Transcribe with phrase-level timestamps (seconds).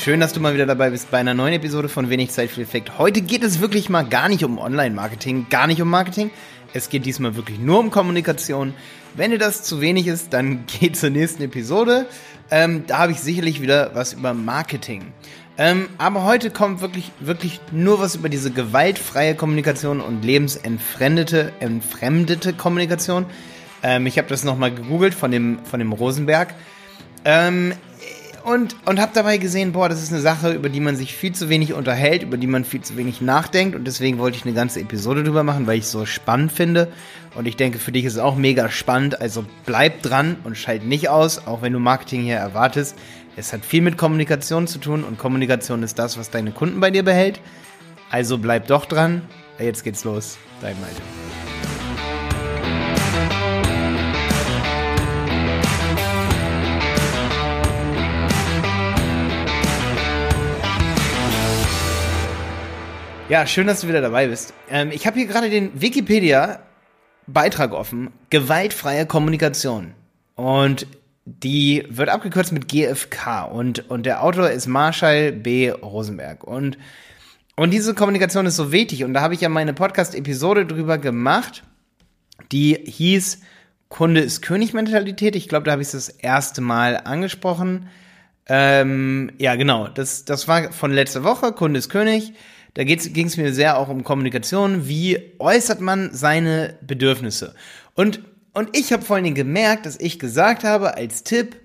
[0.00, 2.62] Schön, dass du mal wieder dabei bist bei einer neuen Episode von Wenig Zeit für
[2.62, 2.98] Effekt.
[2.98, 6.30] Heute geht es wirklich mal gar nicht um Online-Marketing, gar nicht um Marketing.
[6.72, 8.74] Es geht diesmal wirklich nur um Kommunikation.
[9.16, 12.06] Wenn dir das zu wenig ist, dann geh zur nächsten Episode.
[12.48, 15.12] Ähm, da habe ich sicherlich wieder was über Marketing.
[15.58, 22.52] Ähm, aber heute kommt wirklich, wirklich nur was über diese gewaltfreie Kommunikation und lebensentfremdete entfremdete
[22.52, 23.26] Kommunikation.
[23.82, 26.54] Ähm, ich habe das nochmal gegoogelt von dem, von dem Rosenberg.
[27.24, 27.74] Ähm,
[28.48, 31.32] und, und habe dabei gesehen, boah, das ist eine Sache, über die man sich viel
[31.32, 33.76] zu wenig unterhält, über die man viel zu wenig nachdenkt.
[33.76, 36.88] Und deswegen wollte ich eine ganze Episode drüber machen, weil ich es so spannend finde.
[37.34, 39.20] Und ich denke, für dich ist es auch mega spannend.
[39.20, 42.96] Also bleib dran und schalt nicht aus, auch wenn du Marketing hier erwartest.
[43.36, 46.90] Es hat viel mit Kommunikation zu tun und Kommunikation ist das, was deine Kunden bei
[46.90, 47.40] dir behält.
[48.10, 49.22] Also bleib doch dran.
[49.58, 50.38] Jetzt geht's los.
[50.62, 51.02] Dein Malte.
[63.28, 64.54] Ja, schön, dass du wieder dabei bist.
[64.70, 68.08] Ähm, ich habe hier gerade den Wikipedia-Beitrag offen.
[68.30, 69.92] Gewaltfreie Kommunikation.
[70.34, 70.86] Und
[71.26, 73.44] die wird abgekürzt mit GFK.
[73.52, 75.68] Und, und der Autor ist Marshall B.
[75.68, 76.42] Rosenberg.
[76.42, 76.78] Und,
[77.54, 79.04] und diese Kommunikation ist so wichtig.
[79.04, 81.64] Und da habe ich ja meine Podcast-Episode drüber gemacht.
[82.50, 83.42] Die hieß
[83.90, 85.36] Kunde ist König-Mentalität.
[85.36, 87.90] Ich glaube, da habe ich es das erste Mal angesprochen.
[88.46, 89.86] Ähm, ja, genau.
[89.88, 91.52] Das, das war von letzter Woche.
[91.52, 92.32] Kunde ist König.
[92.74, 94.86] Da ging es mir sehr auch um Kommunikation.
[94.88, 97.54] Wie äußert man seine Bedürfnisse?
[97.94, 98.20] Und,
[98.52, 101.56] und ich habe vor allen Dingen gemerkt, dass ich gesagt habe, als Tipp,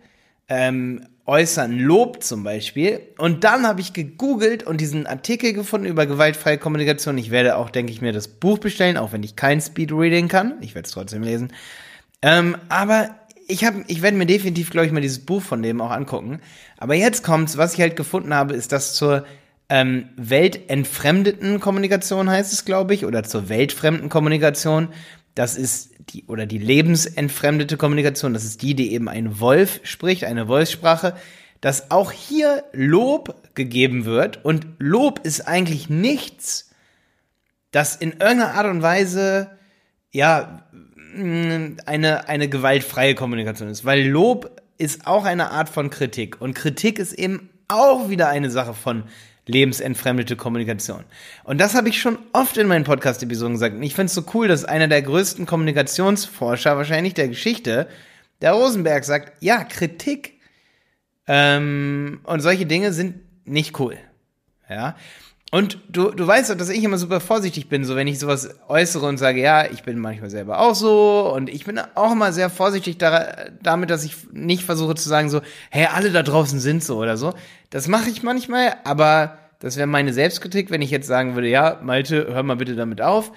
[0.47, 3.01] ähm, äußern Lob zum Beispiel.
[3.17, 7.17] Und dann habe ich gegoogelt und diesen Artikel gefunden über gewaltfreie Kommunikation.
[7.17, 10.55] Ich werde auch, denke ich, mir das Buch bestellen, auch wenn ich kein Speedreading kann.
[10.61, 11.53] Ich werde es trotzdem lesen.
[12.21, 13.15] Ähm, aber
[13.47, 16.39] ich habe, ich werde mir definitiv, glaube ich, mal dieses Buch von dem auch angucken.
[16.77, 19.25] Aber jetzt kommt's, was ich halt gefunden habe, ist das zur
[19.73, 24.89] ähm, weltentfremdeten Kommunikation heißt es, glaube ich, oder zur weltfremden Kommunikation.
[25.33, 28.35] Das ist die, oder die lebensentfremdete Kommunikation.
[28.35, 31.15] Das ist die, die eben ein Wolf spricht, eine Wolfssprache.
[31.59, 34.45] Dass auch hier Lob gegeben wird.
[34.45, 36.69] Und Lob ist eigentlich nichts,
[37.71, 39.57] das in irgendeiner Art und Weise,
[40.11, 40.67] ja,
[41.15, 43.85] eine, eine gewaltfreie Kommunikation ist.
[43.85, 46.39] Weil Lob ist auch eine Art von Kritik.
[46.39, 49.03] Und Kritik ist eben auch wieder eine Sache von
[49.45, 51.03] lebensentfremdete Kommunikation.
[51.43, 53.75] Und das habe ich schon oft in meinen Podcast-Episoden gesagt.
[53.75, 57.87] Und ich finde es so cool, dass einer der größten Kommunikationsforscher wahrscheinlich der Geschichte,
[58.41, 60.39] der Rosenberg, sagt, ja, Kritik
[61.27, 63.97] ähm, und solche Dinge sind nicht cool.
[64.69, 64.95] Ja.
[65.53, 68.55] Und du, du weißt doch, dass ich immer super vorsichtig bin, so wenn ich sowas
[68.69, 72.33] äußere und sage, ja, ich bin manchmal selber auch so und ich bin auch immer
[72.33, 76.59] sehr vorsichtig da, damit, dass ich nicht versuche zu sagen so, hey, alle da draußen
[76.59, 77.35] sind so oder so.
[77.69, 81.79] Das mache ich manchmal, aber das wäre meine Selbstkritik, wenn ich jetzt sagen würde, ja,
[81.83, 83.31] Malte, hör mal bitte damit auf.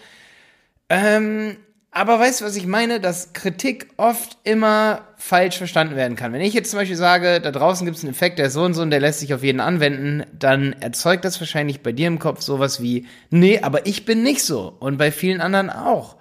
[0.88, 1.59] Ähm,
[1.91, 3.00] aber weißt du, was ich meine?
[3.00, 6.32] Dass Kritik oft immer falsch verstanden werden kann.
[6.32, 8.62] Wenn ich jetzt zum Beispiel sage, da draußen gibt es einen Effekt, der ist so
[8.62, 12.08] und so und der lässt sich auf jeden anwenden, dann erzeugt das wahrscheinlich bei dir
[12.08, 14.76] im Kopf sowas wie, nee, aber ich bin nicht so.
[14.78, 16.16] Und bei vielen anderen auch.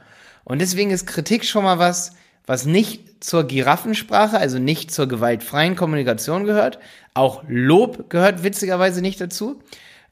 [0.46, 2.14] Und deswegen ist Kritik schon mal was,
[2.46, 6.80] was nicht zur Giraffensprache, also nicht zur gewaltfreien Kommunikation gehört.
[7.14, 9.62] Auch Lob gehört witzigerweise nicht dazu.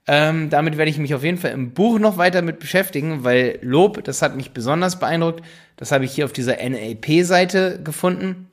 [0.06, 3.60] Ähm, damit werde ich mich auf jeden Fall im Buch noch weiter mit beschäftigen, weil
[3.62, 5.46] Lob, das hat mich besonders beeindruckt.
[5.78, 8.52] Das habe ich hier auf dieser NLP-Seite gefunden.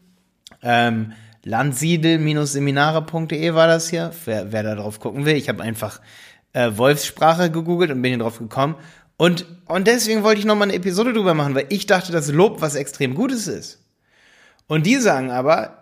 [0.63, 1.13] Ähm,
[1.45, 5.35] landsiedel-seminare.de war das hier, wer, wer da drauf gucken will.
[5.35, 6.01] Ich habe einfach
[6.53, 8.77] äh, Wolfssprache gegoogelt und bin hier drauf gekommen.
[9.17, 12.31] Und, und deswegen wollte ich noch mal eine Episode drüber machen, weil ich dachte, dass
[12.31, 13.83] Lob was extrem Gutes ist.
[14.67, 15.81] Und die sagen aber,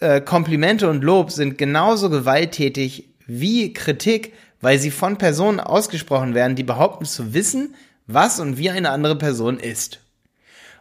[0.00, 6.56] äh, Komplimente und Lob sind genauso gewalttätig wie Kritik, weil sie von Personen ausgesprochen werden,
[6.56, 7.74] die behaupten zu wissen,
[8.06, 10.00] was und wie eine andere Person ist.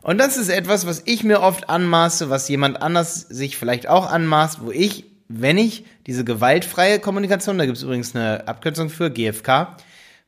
[0.02, 4.10] Und das ist etwas, was ich mir oft anmaße, was jemand anders sich vielleicht auch
[4.10, 9.12] anmaßt, wo ich, wenn ich diese gewaltfreie Kommunikation, da gibt es übrigens eine Abkürzung für,
[9.12, 9.76] GFK,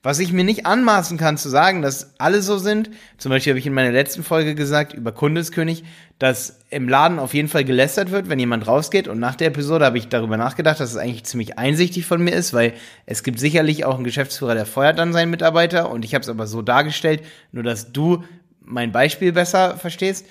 [0.01, 3.59] was ich mir nicht anmaßen kann zu sagen, dass alle so sind, zum Beispiel habe
[3.59, 5.83] ich in meiner letzten Folge gesagt über Kundeskönig,
[6.19, 9.09] dass im Laden auf jeden Fall gelästert wird, wenn jemand rausgeht.
[9.09, 12.31] Und nach der Episode habe ich darüber nachgedacht, dass es eigentlich ziemlich einsichtig von mir
[12.31, 12.73] ist, weil
[13.05, 15.89] es gibt sicherlich auch einen Geschäftsführer, der feuert dann seinen Mitarbeiter.
[15.89, 18.23] Und ich habe es aber so dargestellt, nur dass du
[18.61, 20.27] mein Beispiel besser verstehst.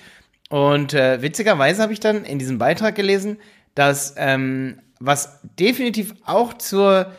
[0.49, 3.37] Und äh, witzigerweise habe ich dann in diesem Beitrag gelesen,
[3.75, 7.11] dass ähm, was definitiv auch zur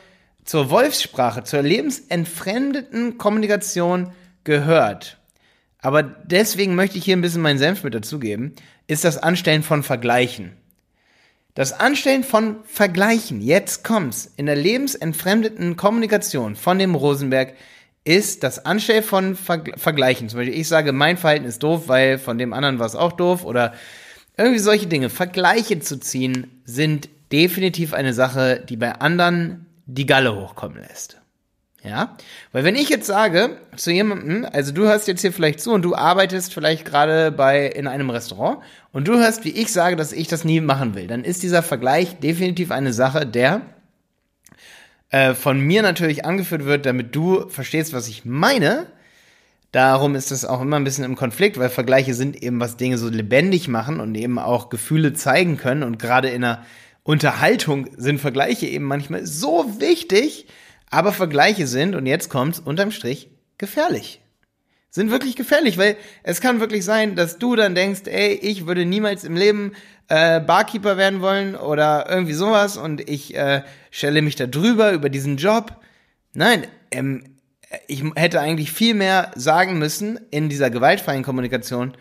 [0.50, 4.10] zur Wolfssprache, zur lebensentfremdeten Kommunikation
[4.42, 5.18] gehört,
[5.78, 8.56] aber deswegen möchte ich hier ein bisschen meinen Senf mit dazugeben,
[8.88, 10.56] ist das Anstellen von Vergleichen.
[11.54, 17.54] Das Anstellen von Vergleichen, jetzt kommt's, in der lebensentfremdeten Kommunikation von dem Rosenberg
[18.02, 20.28] ist das Anstellen von Ver Vergleichen.
[20.28, 23.12] Zum Beispiel, ich sage, mein Verhalten ist doof, weil von dem anderen war es auch
[23.12, 23.72] doof oder
[24.36, 25.10] irgendwie solche Dinge.
[25.10, 31.20] Vergleiche zu ziehen sind definitiv eine Sache, die bei anderen die Galle hochkommen lässt.
[31.82, 32.18] Ja,
[32.52, 35.80] weil wenn ich jetzt sage zu jemandem, also du hörst jetzt hier vielleicht zu und
[35.80, 38.58] du arbeitest vielleicht gerade bei in einem Restaurant
[38.92, 41.62] und du hörst, wie ich sage, dass ich das nie machen will, dann ist dieser
[41.62, 43.62] Vergleich definitiv eine Sache, der
[45.08, 48.86] äh, von mir natürlich angeführt wird, damit du verstehst, was ich meine.
[49.72, 52.98] Darum ist das auch immer ein bisschen im Konflikt, weil Vergleiche sind eben, was Dinge
[52.98, 55.82] so lebendig machen und eben auch Gefühle zeigen können.
[55.82, 56.64] Und gerade in einer
[57.10, 60.46] Unterhaltung sind Vergleiche eben manchmal so wichtig,
[60.90, 64.20] aber Vergleiche sind, und jetzt kommt's, unterm Strich gefährlich.
[64.90, 68.84] Sind wirklich gefährlich, weil es kann wirklich sein, dass du dann denkst, ey, ich würde
[68.84, 69.72] niemals im Leben
[70.06, 75.08] äh, Barkeeper werden wollen oder irgendwie sowas und ich äh, stelle mich da drüber über
[75.08, 75.80] diesen Job.
[76.32, 77.24] Nein, ähm,
[77.88, 81.92] ich hätte eigentlich viel mehr sagen müssen in dieser gewaltfreien Kommunikation.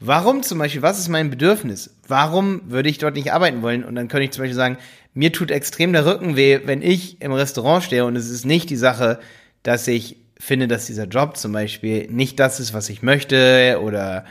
[0.00, 1.96] Warum zum Beispiel, was ist mein Bedürfnis?
[2.06, 3.84] Warum würde ich dort nicht arbeiten wollen?
[3.84, 4.78] Und dann könnte ich zum Beispiel sagen,
[5.12, 8.70] mir tut extrem der Rücken weh, wenn ich im Restaurant stehe und es ist nicht
[8.70, 9.18] die Sache,
[9.64, 14.24] dass ich finde, dass dieser Job zum Beispiel nicht das ist, was ich möchte oder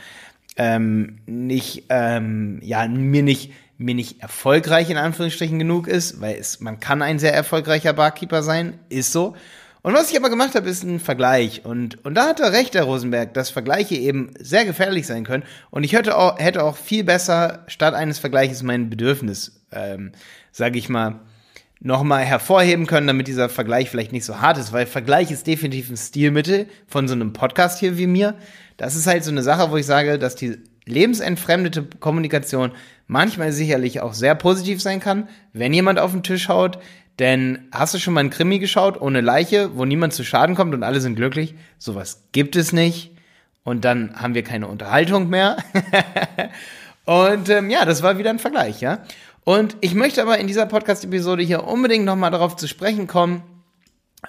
[0.56, 6.60] ähm, nicht, ähm, ja, mir nicht, mir nicht erfolgreich in Anführungsstrichen genug ist, weil es,
[6.60, 9.36] man kann ein sehr erfolgreicher Barkeeper sein, ist so.
[9.88, 11.64] Und was ich aber gemacht habe, ist ein Vergleich.
[11.64, 15.44] Und, und da hat er recht, der Rosenberg, dass Vergleiche eben sehr gefährlich sein können.
[15.70, 20.12] Und ich hätte auch, hätte auch viel besser statt eines Vergleiches mein Bedürfnis, ähm,
[20.52, 21.20] sage ich mal,
[21.80, 25.88] nochmal hervorheben können, damit dieser Vergleich vielleicht nicht so hart ist, weil Vergleich ist definitiv
[25.88, 28.34] ein Stilmittel von so einem Podcast hier wie mir.
[28.76, 32.72] Das ist halt so eine Sache, wo ich sage, dass die lebensentfremdete Kommunikation
[33.06, 36.78] manchmal sicherlich auch sehr positiv sein kann, wenn jemand auf den Tisch haut,
[37.18, 40.74] denn hast du schon mal einen Krimi geschaut ohne Leiche, wo niemand zu Schaden kommt
[40.74, 41.54] und alle sind glücklich?
[41.78, 43.12] Sowas gibt es nicht.
[43.64, 45.56] Und dann haben wir keine Unterhaltung mehr.
[47.04, 49.02] und ähm, ja, das war wieder ein Vergleich, ja.
[49.44, 53.42] Und ich möchte aber in dieser Podcast-Episode hier unbedingt nochmal darauf zu sprechen kommen,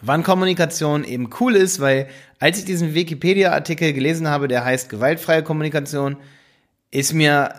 [0.02, 2.10] wann Kommunikation eben cool ist, weil
[2.40, 6.18] als ich diesen Wikipedia-Artikel gelesen habe, der heißt gewaltfreie Kommunikation,
[6.92, 7.54] ist mir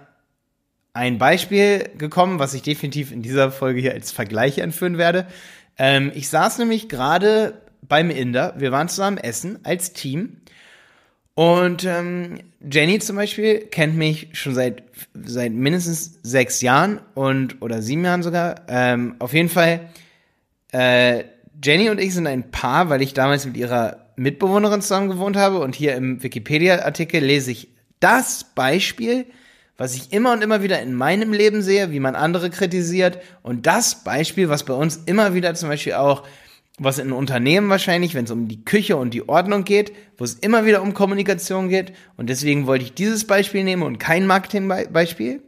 [0.92, 5.26] ein Beispiel gekommen, was ich definitiv in dieser Folge hier als Vergleich anführen werde.
[5.78, 10.38] Ähm, ich saß nämlich gerade beim Inder, wir waren zusammen essen als Team.
[11.34, 12.40] Und ähm,
[12.70, 14.82] Jenny zum Beispiel kennt mich schon seit,
[15.14, 18.62] seit mindestens sechs Jahren und oder sieben Jahren sogar.
[18.68, 19.88] Ähm, auf jeden Fall,
[20.72, 21.24] äh,
[21.64, 25.60] Jenny und ich sind ein Paar, weil ich damals mit ihrer Mitbewohnerin zusammen gewohnt habe.
[25.60, 27.68] Und hier im Wikipedia-Artikel lese ich
[28.00, 29.24] das Beispiel
[29.80, 33.18] was ich immer und immer wieder in meinem Leben sehe, wie man andere kritisiert.
[33.42, 36.22] Und das Beispiel, was bei uns immer wieder zum Beispiel auch,
[36.78, 40.34] was in Unternehmen wahrscheinlich, wenn es um die Küche und die Ordnung geht, wo es
[40.34, 41.94] immer wieder um Kommunikation geht.
[42.18, 45.40] Und deswegen wollte ich dieses Beispiel nehmen und kein Marketingbeispiel.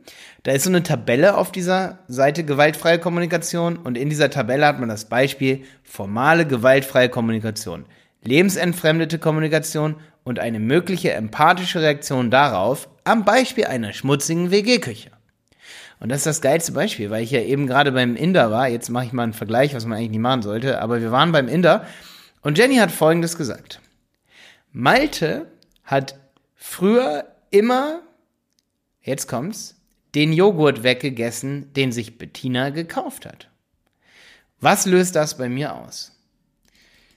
[0.44, 4.80] Da ist so eine Tabelle auf dieser Seite gewaltfreie Kommunikation und in dieser Tabelle hat
[4.80, 7.84] man das Beispiel formale gewaltfreie Kommunikation,
[8.22, 15.10] lebensentfremdete Kommunikation und eine mögliche empathische Reaktion darauf am Beispiel einer schmutzigen WG-Küche.
[15.98, 18.68] Und das ist das geilste Beispiel, weil ich ja eben gerade beim Inder war.
[18.68, 20.80] Jetzt mache ich mal einen Vergleich, was man eigentlich nicht machen sollte.
[20.80, 21.86] Aber wir waren beim Inder
[22.42, 23.80] und Jenny hat Folgendes gesagt.
[24.72, 25.46] Malte
[25.84, 26.18] hat
[26.56, 28.00] früher immer,
[29.02, 29.76] jetzt kommt's,
[30.14, 33.48] den Joghurt weggegessen, den sich Bettina gekauft hat.
[34.60, 36.11] Was löst das bei mir aus?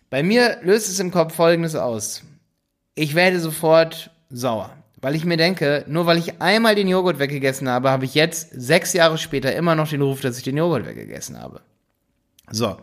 [0.10, 2.24] Bei mir löst es im Kopf Folgendes aus
[2.96, 4.76] ich werde sofort sauer.
[5.02, 8.50] Weil ich mir denke, nur weil ich einmal den Joghurt weggegessen habe, habe ich jetzt
[8.52, 11.62] sechs Jahre später immer noch den Ruf, dass ich den Joghurt weggegessen habe.
[12.50, 12.78] So.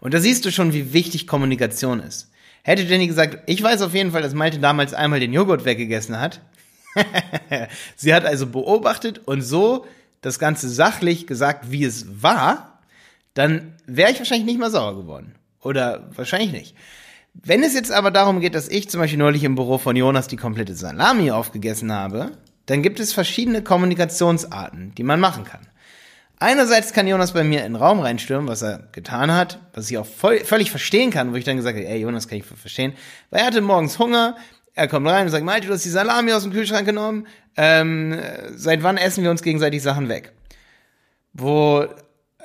[0.00, 2.30] Und da siehst du schon, wie wichtig Kommunikation ist.
[2.62, 6.18] Hätte Jenny gesagt, ich weiß auf jeden Fall, dass Malte damals einmal den Joghurt weggegessen
[6.18, 6.40] hat.
[7.96, 9.86] Sie hat also beobachtet und so
[10.20, 12.80] das Ganze sachlich gesagt, wie es war,
[13.34, 15.37] dann wäre ich wahrscheinlich nicht mal sauer geworden.
[15.60, 16.76] Oder wahrscheinlich nicht.
[17.34, 20.28] Wenn es jetzt aber darum geht, dass ich zum Beispiel neulich im Büro von Jonas
[20.28, 22.32] die komplette Salami aufgegessen habe,
[22.66, 25.66] dann gibt es verschiedene Kommunikationsarten, die man machen kann.
[26.40, 29.98] Einerseits kann Jonas bei mir in den Raum reinstürmen, was er getan hat, was ich
[29.98, 32.92] auch voll, völlig verstehen kann, wo ich dann gesagt habe, ey Jonas, kann ich verstehen,
[33.30, 34.36] weil er hatte morgens Hunger,
[34.74, 38.20] er kommt rein und sagt, Malte, du hast die Salami aus dem Kühlschrank genommen, ähm,
[38.54, 40.32] seit wann essen wir uns gegenseitig Sachen weg?
[41.32, 41.86] Wo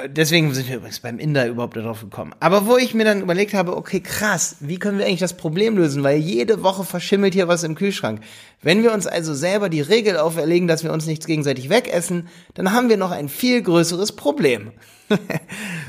[0.07, 2.33] Deswegen sind wir übrigens beim Inder überhaupt darauf gekommen.
[2.39, 5.77] Aber wo ich mir dann überlegt habe, okay, krass, wie können wir eigentlich das Problem
[5.77, 6.01] lösen?
[6.01, 8.21] Weil jede Woche verschimmelt hier was im Kühlschrank.
[8.63, 12.71] Wenn wir uns also selber die Regel auferlegen, dass wir uns nichts gegenseitig wegessen, dann
[12.71, 14.71] haben wir noch ein viel größeres Problem.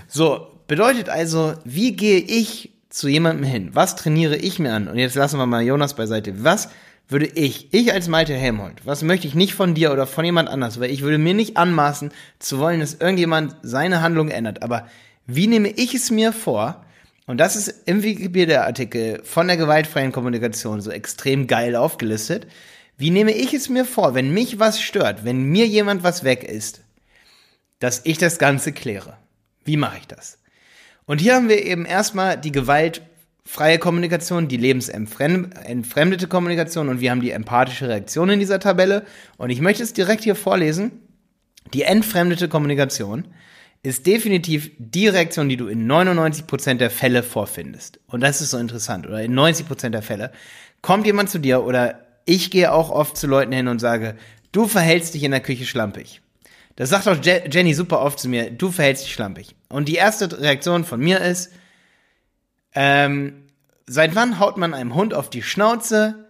[0.07, 3.71] so, bedeutet also, wie gehe ich zu jemandem hin?
[3.73, 4.87] Was trainiere ich mir an?
[4.87, 6.45] Und jetzt lassen wir mal Jonas beiseite.
[6.45, 6.69] Was
[7.09, 10.49] würde ich, ich als Malte Helmholt, was möchte ich nicht von dir oder von jemand
[10.49, 14.63] anders, weil ich würde mir nicht anmaßen zu wollen, dass irgendjemand seine Handlung ändert.
[14.63, 14.89] Aber
[15.27, 16.85] wie nehme ich es mir vor?
[17.27, 22.47] Und das ist im Wikipedia-Artikel von der gewaltfreien Kommunikation so extrem geil aufgelistet.
[22.97, 26.45] Wie nehme ich es mir vor, wenn mich was stört, wenn mir jemand was weg
[26.45, 26.83] ist,
[27.79, 29.17] dass ich das Ganze kläre?
[29.65, 30.39] Wie mache ich das?
[31.07, 33.03] Und hier haben wir eben erstmal die Gewalt
[33.47, 39.05] freie Kommunikation, die lebensentfremdete Kommunikation und wir haben die empathische Reaktion in dieser Tabelle.
[39.37, 40.93] Und ich möchte es direkt hier vorlesen.
[41.73, 43.29] Die entfremdete Kommunikation
[43.83, 48.01] ist definitiv die Reaktion, die du in 99% der Fälle vorfindest.
[48.07, 49.07] Und das ist so interessant.
[49.07, 50.33] Oder in 90% der Fälle
[50.81, 54.17] kommt jemand zu dir oder ich gehe auch oft zu Leuten hin und sage,
[54.53, 56.23] du verhältst dich in der Küche schlampig.
[56.77, 59.55] Das sagt auch Jenny super oft zu mir, du verhältst dich schlampig.
[59.69, 61.53] Und die erste Reaktion von mir ist,
[62.75, 63.45] ähm,
[63.87, 66.27] seit wann haut man einem Hund auf die Schnauze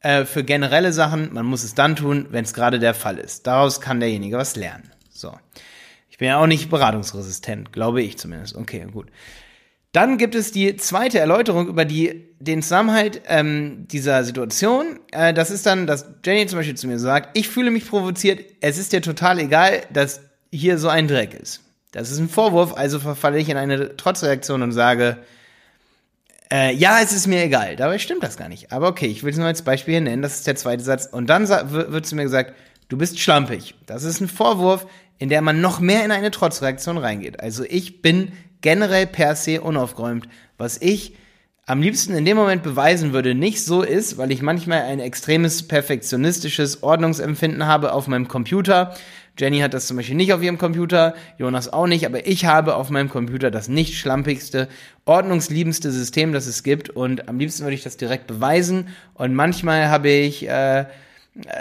[0.00, 1.32] äh, für generelle Sachen?
[1.32, 3.46] Man muss es dann tun, wenn es gerade der Fall ist.
[3.46, 4.90] Daraus kann derjenige was lernen.
[5.10, 5.36] So.
[6.10, 8.56] Ich bin ja auch nicht beratungsresistent, glaube ich zumindest.
[8.56, 9.08] Okay, gut.
[9.92, 15.00] Dann gibt es die zweite Erläuterung über die, den Zusammenhalt ähm, dieser Situation.
[15.12, 18.44] Äh, das ist dann, dass Jenny zum Beispiel zu mir sagt, ich fühle mich provoziert,
[18.60, 20.20] es ist dir total egal, dass
[20.52, 21.62] hier so ein Dreck ist.
[21.92, 25.18] Das ist ein Vorwurf, also verfalle ich in eine Trotzreaktion und sage,
[26.52, 27.76] äh, ja, es ist mir egal.
[27.76, 28.72] Dabei stimmt das gar nicht.
[28.72, 30.22] Aber okay, ich will es nur als Beispiel hier nennen.
[30.22, 31.06] Das ist der zweite Satz.
[31.06, 32.54] Und dann wird zu mir gesagt,
[32.88, 33.74] du bist schlampig.
[33.86, 34.86] Das ist ein Vorwurf,
[35.18, 37.40] in der man noch mehr in eine Trotzreaktion reingeht.
[37.40, 40.28] Also ich bin generell per se unaufgeräumt.
[40.56, 41.14] Was ich
[41.66, 45.68] am liebsten in dem Moment beweisen würde, nicht so ist, weil ich manchmal ein extremes
[45.68, 48.94] perfektionistisches Ordnungsempfinden habe auf meinem Computer
[49.38, 52.74] Jenny hat das zum Beispiel nicht auf ihrem Computer, Jonas auch nicht, aber ich habe
[52.74, 54.68] auf meinem Computer das nicht schlampigste,
[55.04, 59.88] ordnungsliebendste System, das es gibt und am liebsten würde ich das direkt beweisen und manchmal
[59.88, 60.86] habe ich, äh, äh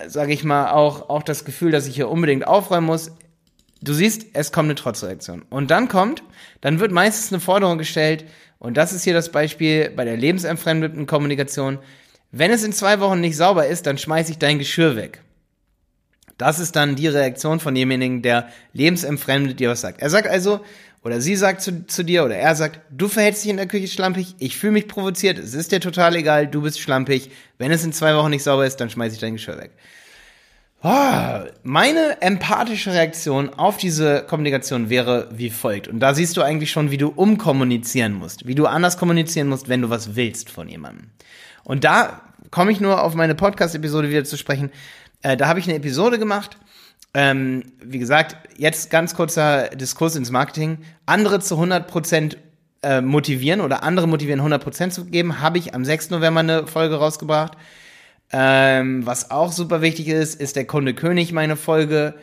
[0.08, 3.12] sage ich mal, auch, auch das Gefühl, dass ich hier unbedingt aufräumen muss.
[3.82, 5.44] Du siehst, es kommt eine Trotzreaktion.
[5.52, 6.24] Und dann kommt,
[6.62, 8.26] dann wird meistens eine Forderung gestellt,
[8.60, 11.80] und das ist hier das Beispiel bei der lebensentfremdeten Kommunikation.
[12.32, 15.22] Wenn es in zwei Wochen nicht sauber ist, dann schmeiß ich dein Geschirr weg.
[16.38, 20.02] Das ist dann die Reaktion von demjenigen, der lebensentfremdet dir was sagt.
[20.02, 20.62] Er sagt also,
[21.04, 23.88] oder sie sagt zu, zu dir, oder er sagt, du verhältst dich in der Küche
[23.88, 27.84] schlampig, ich fühle mich provoziert, es ist dir total egal, du bist schlampig, wenn es
[27.84, 29.72] in zwei Wochen nicht sauber ist, dann schmeiß ich dein Geschirr weg.
[30.84, 35.88] Oh, meine empathische Reaktion auf diese Kommunikation wäre wie folgt.
[35.88, 39.70] Und da siehst du eigentlich schon, wie du umkommunizieren musst, wie du anders kommunizieren musst,
[39.70, 41.10] wenn du was willst von jemandem.
[41.64, 44.70] Und da komme ich nur auf meine Podcast-Episode wieder zu sprechen.
[45.22, 46.58] Äh, da habe ich eine Episode gemacht.
[47.14, 50.80] Ähm, wie gesagt, jetzt ganz kurzer Diskurs ins Marketing.
[51.06, 52.38] Andere zu 100%
[52.84, 56.12] äh, motivieren oder andere motivieren 100% zu geben, habe ich am 6.
[56.12, 57.54] November eine Folge rausgebracht.
[58.32, 62.16] Ähm, was auch super wichtig ist, ist der Kunde König meine Folge.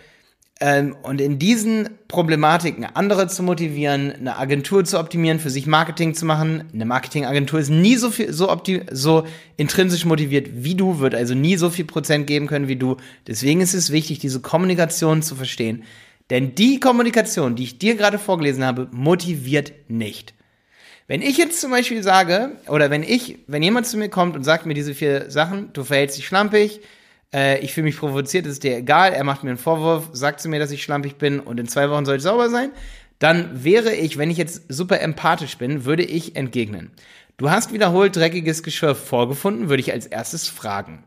[0.60, 6.14] Ähm, und in diesen Problematiken andere zu motivieren, eine Agentur zu optimieren, für sich Marketing
[6.14, 6.64] zu machen.
[6.72, 8.54] Eine Marketingagentur ist nie so viel, so,
[8.92, 12.98] so intrinsisch motiviert wie du, wird also nie so viel Prozent geben können wie du.
[13.26, 15.82] Deswegen ist es wichtig, diese Kommunikation zu verstehen.
[16.30, 20.34] Denn die Kommunikation, die ich dir gerade vorgelesen habe, motiviert nicht.
[21.06, 24.44] Wenn ich jetzt zum Beispiel sage, oder wenn ich, wenn jemand zu mir kommt und
[24.44, 26.80] sagt mir diese vier Sachen, du verhältst dich schlampig,
[27.34, 30.48] äh, ich fühle mich provoziert, ist dir egal, er macht mir einen Vorwurf, sagt zu
[30.48, 32.70] mir, dass ich schlampig bin und in zwei Wochen soll ich sauber sein,
[33.18, 36.92] dann wäre ich, wenn ich jetzt super empathisch bin, würde ich entgegnen.
[37.36, 41.04] Du hast wiederholt dreckiges Geschirr vorgefunden, würde ich als erstes fragen.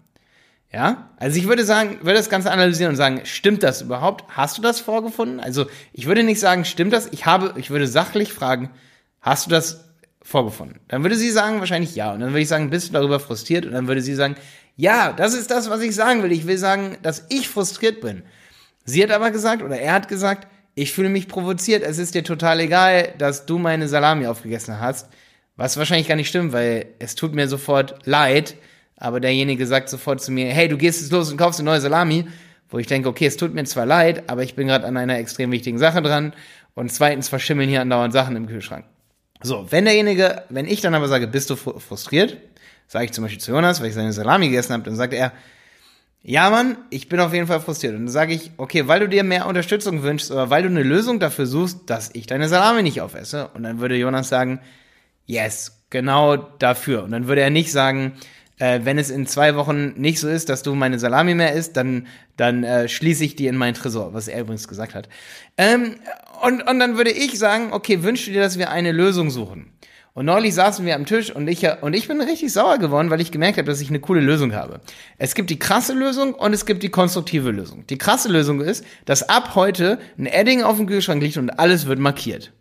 [0.73, 4.25] Ja, also ich würde sagen, würde das Ganze analysieren und sagen, stimmt das überhaupt?
[4.35, 5.39] Hast du das vorgefunden?
[5.39, 7.07] Also ich würde nicht sagen, stimmt das?
[7.13, 8.69] Ich habe, ich würde sachlich fragen,
[9.21, 9.85] hast du das
[10.21, 10.81] vorgefunden?
[10.89, 12.11] Dann würde sie sagen, wahrscheinlich ja.
[12.11, 13.65] Und dann würde ich sagen, bist du darüber frustriert?
[13.65, 14.35] Und dann würde sie sagen,
[14.77, 16.31] ja, das ist das, was ich sagen will.
[16.31, 18.23] Ich will sagen, dass ich frustriert bin.
[18.85, 21.83] Sie hat aber gesagt, oder er hat gesagt, ich fühle mich provoziert.
[21.83, 25.09] Es ist dir total egal, dass du meine Salami aufgegessen hast.
[25.55, 28.55] Was wahrscheinlich gar nicht stimmt, weil es tut mir sofort leid.
[28.95, 31.81] Aber derjenige sagt sofort zu mir, hey, du gehst jetzt los und kaufst eine neue
[31.81, 32.27] Salami.
[32.69, 35.17] Wo ich denke, okay, es tut mir zwar leid, aber ich bin gerade an einer
[35.17, 36.33] extrem wichtigen Sache dran.
[36.75, 38.85] Und zweitens verschimmeln hier andauernd Sachen im Kühlschrank.
[39.41, 42.37] So, wenn derjenige, wenn ich dann aber sage, bist du frustriert,
[42.87, 45.33] sage ich zum Beispiel zu Jonas, weil ich seine Salami gegessen habe, dann sagt er,
[46.21, 47.93] ja Mann, ich bin auf jeden Fall frustriert.
[47.93, 50.83] Und dann sage ich, okay, weil du dir mehr Unterstützung wünschst oder weil du eine
[50.83, 53.49] Lösung dafür suchst, dass ich deine Salami nicht aufesse.
[53.53, 54.59] Und dann würde Jonas sagen,
[55.25, 57.03] yes, genau dafür.
[57.03, 58.13] Und dann würde er nicht sagen,
[58.59, 61.77] äh, wenn es in zwei Wochen nicht so ist, dass du meine Salami mehr isst,
[61.77, 65.07] dann, dann äh, schließe ich die in meinen Tresor, was er übrigens gesagt hat.
[65.57, 65.95] Ähm,
[66.41, 69.71] und, und dann würde ich sagen, okay, wünschst du dir, dass wir eine Lösung suchen?
[70.17, 73.21] Und neulich saßen wir am Tisch und ich, und ich bin richtig sauer geworden, weil
[73.21, 74.81] ich gemerkt habe, dass ich eine coole Lösung habe.
[75.19, 77.85] Es gibt die krasse Lösung und es gibt die konstruktive Lösung.
[77.85, 81.85] Die krasse Lösung ist, dass ab heute ein Edding auf dem Kühlschrank liegt und alles
[81.85, 82.51] wird markiert.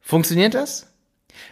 [0.00, 0.92] Funktioniert das?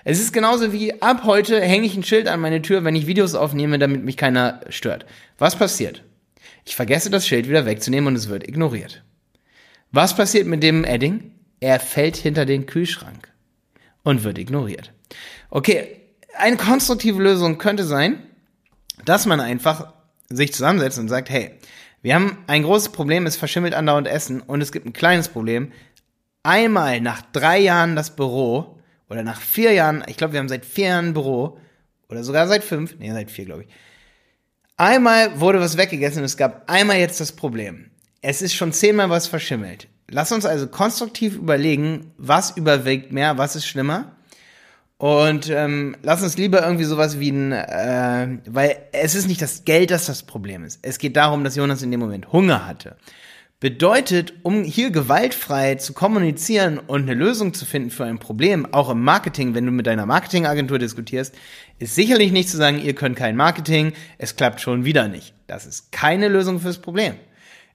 [0.03, 3.07] Es ist genauso wie ab heute hänge ich ein Schild an meine Tür, wenn ich
[3.07, 5.07] Videos aufnehme, damit mich keiner stört.
[5.39, 6.03] Was passiert?
[6.65, 9.05] Ich vergesse das Schild wieder wegzunehmen und es wird ignoriert.
[9.93, 11.31] Was passiert mit dem Edding?
[11.61, 13.29] Er fällt hinter den Kühlschrank
[14.03, 14.91] und wird ignoriert.
[15.55, 16.01] Okay,
[16.37, 18.19] eine konstruktive Lösung könnte sein,
[19.05, 19.95] dass man einfach
[20.29, 21.53] sich zusammensetzt und sagt, hey,
[22.03, 25.71] wir haben ein großes Problem, es verschimmelt andauernd Essen und es gibt ein kleines Problem.
[26.43, 30.67] Einmal nach drei Jahren das Büro oder nach vier Jahren, ich glaube, wir haben seit
[30.67, 31.61] vier Jahren ein Büro
[32.09, 33.69] oder sogar seit fünf, nee, seit vier, glaube ich.
[34.77, 37.93] Einmal wurde was weggegessen und es gab einmal jetzt das Problem.
[38.23, 39.87] Es ist schon zehnmal was verschimmelt.
[40.11, 44.17] Lass uns also konstruktiv überlegen, was überwiegt mehr, was ist schlimmer
[44.99, 49.65] und ähm, lass uns lieber irgendwie sowas wie ein, äh, weil es ist nicht das
[49.65, 50.79] Geld, das das Problem ist.
[50.83, 52.97] Es geht darum, dass Jonas in dem Moment Hunger hatte.
[53.61, 58.91] Bedeutet, um hier gewaltfrei zu kommunizieren und eine Lösung zu finden für ein Problem, auch
[58.91, 61.35] im Marketing, wenn du mit deiner Marketingagentur diskutierst,
[61.79, 65.35] ist sicherlich nicht zu sagen, ihr könnt kein Marketing, es klappt schon wieder nicht.
[65.47, 67.15] Das ist keine Lösung fürs Problem.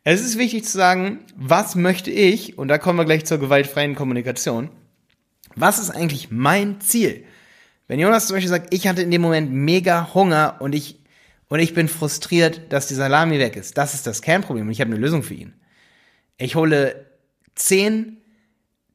[0.03, 3.95] Es ist wichtig zu sagen, was möchte ich, und da kommen wir gleich zur gewaltfreien
[3.95, 4.69] Kommunikation,
[5.59, 7.25] was ist eigentlich mein Ziel?
[7.87, 10.99] Wenn Jonas zum Beispiel sagt, ich hatte in dem Moment mega Hunger und ich,
[11.47, 14.81] und ich bin frustriert, dass die Salami weg ist, das ist das Kernproblem und ich
[14.81, 15.53] habe eine Lösung für ihn.
[16.37, 17.07] Ich hole
[17.55, 18.17] zehn,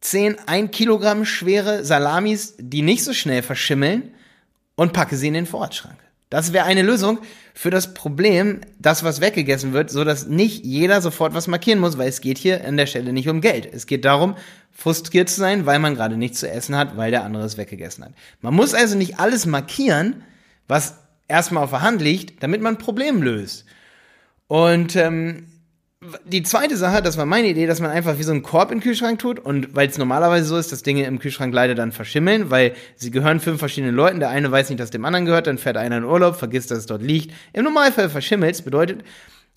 [0.00, 4.14] zehn ein Kilogramm schwere Salamis, die nicht so schnell verschimmeln
[4.76, 5.99] und packe sie in den Vorratsschrank.
[6.30, 7.18] Das wäre eine Lösung
[7.54, 11.98] für das Problem, das was weggegessen wird, so dass nicht jeder sofort was markieren muss,
[11.98, 13.68] weil es geht hier an der Stelle nicht um Geld.
[13.72, 14.36] Es geht darum,
[14.72, 18.04] frustriert zu sein, weil man gerade nichts zu essen hat, weil der andere es weggegessen
[18.04, 18.12] hat.
[18.40, 20.22] Man muss also nicht alles markieren,
[20.66, 23.64] was erstmal auf der Hand liegt, damit man ein Problem löst.
[24.48, 25.46] Und ähm,
[26.24, 28.78] die zweite Sache, das war meine Idee, dass man einfach wie so einen Korb in
[28.78, 31.92] den Kühlschrank tut und weil es normalerweise so ist, dass Dinge im Kühlschrank leider dann
[31.92, 35.46] verschimmeln, weil sie gehören fünf verschiedenen Leuten, der eine weiß nicht, dass dem anderen gehört,
[35.46, 37.32] dann fährt einer in Urlaub, vergisst, dass es dort liegt.
[37.52, 39.02] Im Normalfall verschimmelt bedeutet,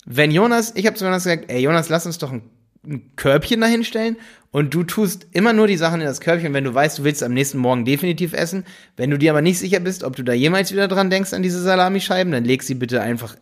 [0.06, 2.42] wenn Jonas, ich habe zu Jonas gesagt, ey Jonas, lass uns doch ein,
[2.86, 4.16] ein Körbchen dahinstellen
[4.50, 7.22] und du tust immer nur die Sachen in das Körbchen, wenn du weißt, du willst
[7.22, 8.64] am nächsten Morgen definitiv essen.
[8.96, 11.42] Wenn du dir aber nicht sicher bist, ob du da jemals wieder dran denkst an
[11.42, 13.36] diese Salamischeiben, dann leg sie bitte einfach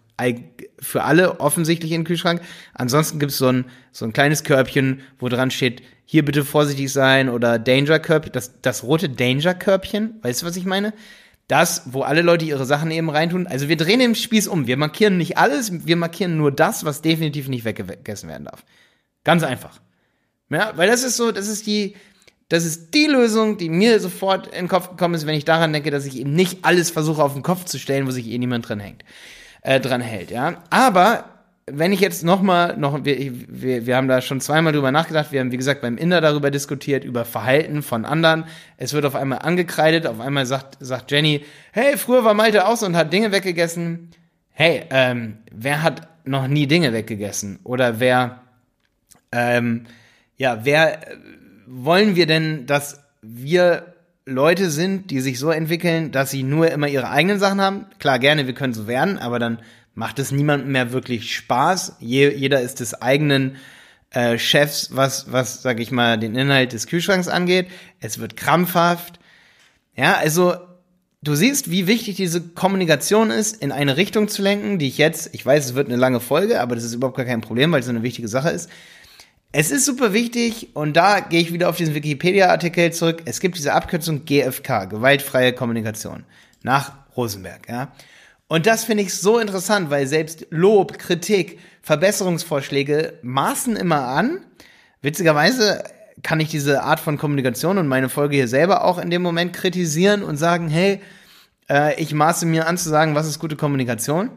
[0.80, 2.40] für alle offensichtlich in den Kühlschrank.
[2.74, 6.92] Ansonsten gibt es so ein, so ein kleines Körbchen, wo dran steht, hier bitte vorsichtig
[6.92, 10.94] sein oder Danger-Körbchen, das, das rote Danger-Körbchen, weißt du, was ich meine?
[11.48, 13.46] Das, wo alle Leute ihre Sachen eben reintun.
[13.46, 14.66] Also wir drehen den Spieß um.
[14.66, 18.64] Wir markieren nicht alles, wir markieren nur das, was definitiv nicht weggegessen werden darf.
[19.22, 19.80] Ganz einfach.
[20.50, 21.94] Ja, weil das ist so, das ist die,
[22.48, 25.72] das ist die Lösung, die mir sofort in den Kopf gekommen ist, wenn ich daran
[25.72, 28.38] denke, dass ich eben nicht alles versuche auf den Kopf zu stellen, wo sich eh
[28.38, 29.04] niemand drin hängt
[29.66, 30.54] äh, dran hält, ja.
[30.70, 31.24] Aber
[31.66, 35.32] wenn ich jetzt noch mal, noch, wir, wir, wir haben da schon zweimal drüber nachgedacht,
[35.32, 38.44] wir haben, wie gesagt, beim Inder darüber diskutiert, über Verhalten von anderen.
[38.76, 42.84] Es wird auf einmal angekreidet, auf einmal sagt, sagt Jenny, hey, früher war Malte aus
[42.84, 44.12] und hat Dinge weggegessen.
[44.52, 47.58] Hey, ähm, wer hat noch nie Dinge weggegessen?
[47.64, 48.42] Oder wer,
[49.32, 49.86] ähm,
[50.36, 51.16] ja, wer, äh,
[51.66, 53.95] wollen wir denn, dass wir
[54.28, 57.86] Leute sind, die sich so entwickeln, dass sie nur immer ihre eigenen Sachen haben.
[58.00, 59.60] Klar, gerne, wir können so werden, aber dann
[59.94, 61.96] macht es niemandem mehr wirklich Spaß.
[62.00, 63.56] Je, jeder ist des eigenen
[64.10, 67.68] äh, Chefs, was, was, sag ich mal, den Inhalt des Kühlschranks angeht.
[68.00, 69.20] Es wird krampfhaft.
[69.94, 70.56] Ja, also
[71.22, 75.34] du siehst, wie wichtig diese Kommunikation ist, in eine Richtung zu lenken, die ich jetzt,
[75.34, 77.80] ich weiß, es wird eine lange Folge, aber das ist überhaupt gar kein Problem, weil
[77.80, 78.70] es so eine wichtige Sache ist.
[79.58, 83.22] Es ist super wichtig und da gehe ich wieder auf diesen Wikipedia-Artikel zurück.
[83.24, 86.24] Es gibt diese Abkürzung GFK, gewaltfreie Kommunikation,
[86.62, 87.90] nach Rosenberg, ja.
[88.48, 94.44] Und das finde ich so interessant, weil selbst Lob, Kritik, Verbesserungsvorschläge maßen immer an.
[95.00, 95.84] Witzigerweise
[96.22, 99.54] kann ich diese Art von Kommunikation und meine Folge hier selber auch in dem Moment
[99.54, 101.00] kritisieren und sagen, hey,
[101.70, 104.32] äh, ich maße mir an zu sagen, was ist gute Kommunikation.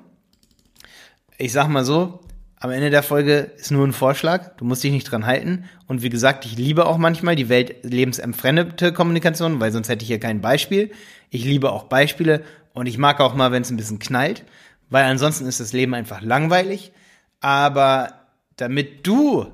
[1.37, 2.21] Ich sag mal so,
[2.61, 4.57] am Ende der Folge ist nur ein Vorschlag.
[4.57, 5.63] Du musst dich nicht dran halten.
[5.87, 10.19] Und wie gesagt, ich liebe auch manchmal die weltlebensentfremdete Kommunikation, weil sonst hätte ich hier
[10.19, 10.91] kein Beispiel.
[11.29, 12.43] Ich liebe auch Beispiele
[12.73, 14.43] und ich mag auch mal, wenn es ein bisschen knallt,
[14.89, 16.91] weil ansonsten ist das Leben einfach langweilig.
[17.39, 18.13] Aber
[18.57, 19.47] damit du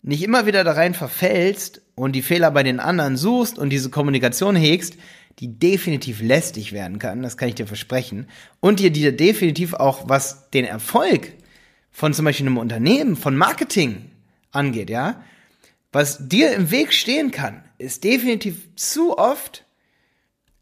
[0.00, 3.90] nicht immer wieder da rein verfällst und die Fehler bei den anderen suchst und diese
[3.90, 4.96] Kommunikation hegst,
[5.40, 8.28] die definitiv lästig werden kann, das kann ich dir versprechen,
[8.60, 11.32] und dir die definitiv auch, was den Erfolg
[11.90, 14.10] von zum Beispiel einem Unternehmen, von Marketing
[14.52, 15.22] angeht, ja,
[15.92, 19.64] was dir im Weg stehen kann, ist definitiv zu oft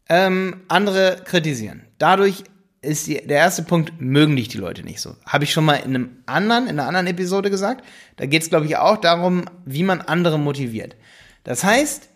[0.09, 1.83] ähm, andere kritisieren.
[1.99, 2.43] Dadurch
[2.81, 5.15] ist die, der erste Punkt, mögen dich die Leute nicht so.
[5.25, 7.85] Habe ich schon mal in einem anderen, in einer anderen Episode gesagt.
[8.15, 10.95] Da geht es, glaube ich, auch darum, wie man andere motiviert.
[11.43, 12.09] Das heißt,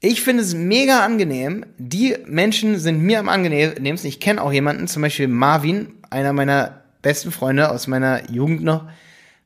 [0.00, 1.66] ich finde es mega angenehm.
[1.78, 4.08] Die Menschen sind mir am angenehmsten.
[4.08, 8.84] Ich kenne auch jemanden, zum Beispiel Marvin, einer meiner besten Freunde aus meiner Jugend noch.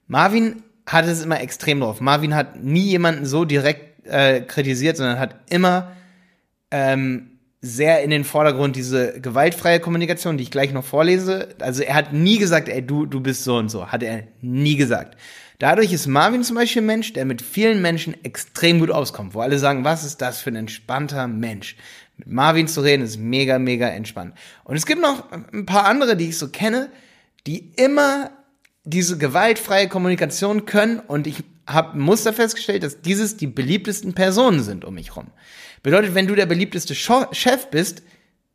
[0.06, 2.00] Marvin hat es immer extrem drauf.
[2.00, 5.92] Marvin hat nie jemanden so direkt äh, kritisiert, sondern hat immer
[6.70, 11.50] ähm, sehr in den Vordergrund diese gewaltfreie Kommunikation, die ich gleich noch vorlese.
[11.60, 13.88] Also er hat nie gesagt, ey, du, du bist so und so.
[13.92, 15.16] Hat er nie gesagt.
[15.60, 19.40] Dadurch ist Marvin zum Beispiel ein Mensch, der mit vielen Menschen extrem gut auskommt, wo
[19.40, 21.76] alle sagen, was ist das für ein entspannter Mensch.
[22.16, 24.34] Mit Marvin zu reden ist mega, mega entspannt.
[24.64, 26.90] Und es gibt noch ein paar andere, die ich so kenne,
[27.46, 28.30] die immer
[28.84, 34.84] diese gewaltfreie Kommunikation können und ich habe Muster festgestellt, dass dieses die beliebtesten Personen sind
[34.84, 35.28] um mich rum.
[35.82, 38.02] Bedeutet, wenn du der beliebteste Chef bist,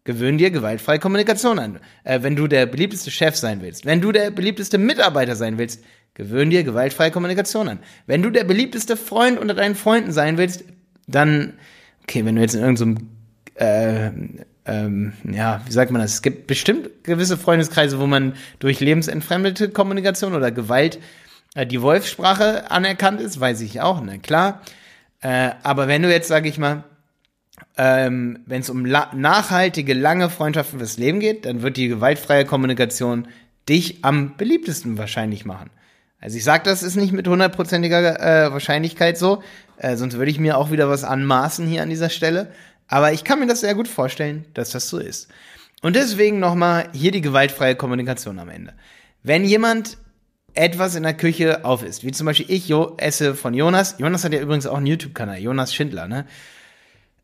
[0.04, 1.80] gewöhn dir gewaltfreie Kommunikation an.
[2.04, 5.84] Äh, wenn du der beliebteste Chef sein willst, wenn du der beliebteste Mitarbeiter sein willst,
[6.14, 7.80] gewöhn dir gewaltfreie Kommunikation an.
[8.06, 10.64] Wenn du der beliebteste Freund unter deinen Freunden sein willst,
[11.08, 11.54] dann,
[12.04, 13.10] okay, wenn du jetzt in irgendeinem,
[13.56, 14.12] äh,
[14.68, 16.16] ähm, ja, wie sagt man das?
[16.16, 21.00] Es gibt bestimmt gewisse Freundeskreise, wo man durch lebensentfremdete Kommunikation oder Gewalt
[21.56, 24.62] äh, die Wolfssprache anerkannt ist, weiß ich auch, na klar.
[25.22, 26.84] Äh, aber wenn du jetzt, sag ich mal,
[27.78, 32.46] ähm, wenn es um la nachhaltige, lange Freundschaften fürs Leben geht, dann wird die gewaltfreie
[32.46, 33.28] Kommunikation
[33.70, 35.70] dich am beliebtesten wahrscheinlich machen.
[36.20, 39.44] Also ich sage, das ist nicht mit hundertprozentiger äh, Wahrscheinlichkeit so,
[39.78, 42.52] äh, sonst würde ich mir auch wieder was anmaßen hier an dieser Stelle.
[42.88, 45.28] Aber ich kann mir das sehr gut vorstellen, dass das so ist.
[45.82, 48.74] Und deswegen nochmal hier die gewaltfreie Kommunikation am Ende.
[49.24, 49.98] Wenn jemand
[50.58, 53.96] etwas in der Küche auf ist, wie zum Beispiel ich jo esse von Jonas.
[54.00, 56.26] Jonas hat ja übrigens auch einen YouTube-Kanal, Jonas Schindler, ne?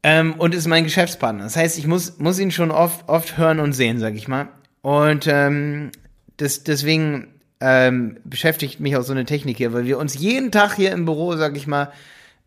[0.04, 1.44] Ähm, und ist mein Geschäftspartner.
[1.44, 4.50] Das heißt, ich muss, muss ihn schon oft, oft hören und sehen, sag ich mal.
[4.82, 5.92] Und ähm,
[6.38, 10.76] das, deswegen ähm, beschäftigt mich auch so eine Technik hier, weil wir uns jeden Tag
[10.76, 11.92] hier im Büro, sag ich mal,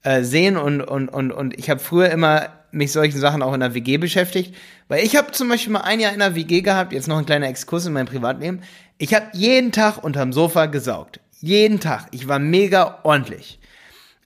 [0.03, 3.61] äh, sehen und, und, und, und ich habe früher immer mich solchen Sachen auch in
[3.61, 4.55] der WG beschäftigt,
[4.89, 7.27] weil ich habe zum Beispiel mal ein Jahr in der WG gehabt, jetzt noch ein
[7.27, 8.61] kleiner Exkurs in meinem Privatleben.
[8.99, 11.21] Ich habe jeden Tag unterm Sofa gesaugt.
[11.41, 12.07] Jeden Tag.
[12.13, 13.59] Ich war mega ordentlich.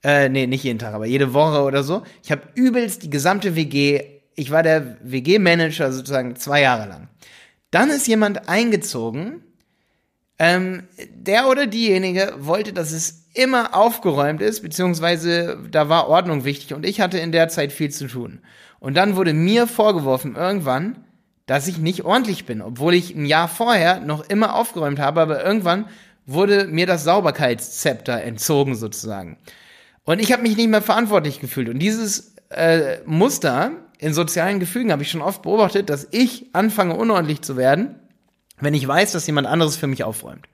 [0.03, 2.03] Äh, nee, nicht jeden Tag, aber jede Woche oder so.
[2.23, 4.03] Ich habe übelst die gesamte WG,
[4.35, 7.09] ich war der WG-Manager sozusagen zwei Jahre lang.
[7.71, 9.43] Dann ist jemand eingezogen,
[10.39, 10.85] ähm,
[11.15, 16.85] der oder diejenige wollte, dass es immer aufgeräumt ist, beziehungsweise da war Ordnung wichtig und
[16.85, 18.41] ich hatte in der Zeit viel zu tun.
[18.81, 21.05] Und dann wurde mir vorgeworfen irgendwann,
[21.47, 25.45] dass ich nicht ordentlich bin, obwohl ich ein Jahr vorher noch immer aufgeräumt habe, aber
[25.45, 25.87] irgendwann
[26.27, 29.37] wurde mir das Sauberkeitszepter entzogen sozusagen.
[30.05, 31.69] Und ich habe mich nicht mehr verantwortlich gefühlt.
[31.69, 36.95] Und dieses äh, Muster in sozialen Gefügen habe ich schon oft beobachtet, dass ich anfange
[36.95, 37.97] unordentlich zu werden,
[38.61, 40.47] wenn ich weiß, dass jemand anderes für mich aufräumt.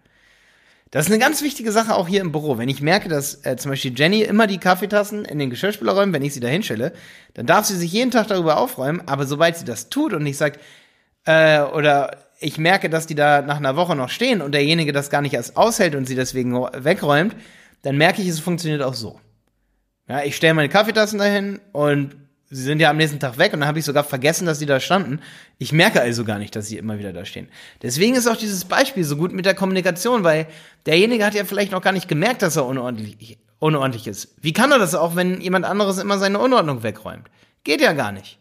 [0.96, 2.56] Das ist eine ganz wichtige Sache auch hier im Büro.
[2.56, 6.14] Wenn ich merke, dass äh, zum Beispiel Jenny immer die Kaffeetassen in den Geschirrspüler räumt,
[6.14, 6.94] wenn ich sie da hinstelle,
[7.34, 9.02] dann darf sie sich jeden Tag darüber aufräumen.
[9.04, 10.58] Aber sobald sie das tut und ich sage,
[11.26, 15.10] äh, oder ich merke, dass die da nach einer Woche noch stehen und derjenige das
[15.10, 17.36] gar nicht erst aushält und sie deswegen wegräumt,
[17.82, 19.20] dann merke ich, es funktioniert auch so.
[20.08, 22.16] Ja, ich stelle meine Kaffeetassen dahin und
[22.50, 24.66] sie sind ja am nächsten Tag weg und dann habe ich sogar vergessen, dass sie
[24.66, 25.20] da standen.
[25.58, 27.48] Ich merke also gar nicht, dass sie immer wieder da stehen.
[27.82, 30.46] Deswegen ist auch dieses Beispiel so gut mit der Kommunikation, weil
[30.86, 34.34] derjenige hat ja vielleicht noch gar nicht gemerkt, dass er unordentlich, unordentlich ist.
[34.40, 37.28] Wie kann er das auch, wenn jemand anderes immer seine Unordnung wegräumt?
[37.64, 38.38] Geht ja gar nicht.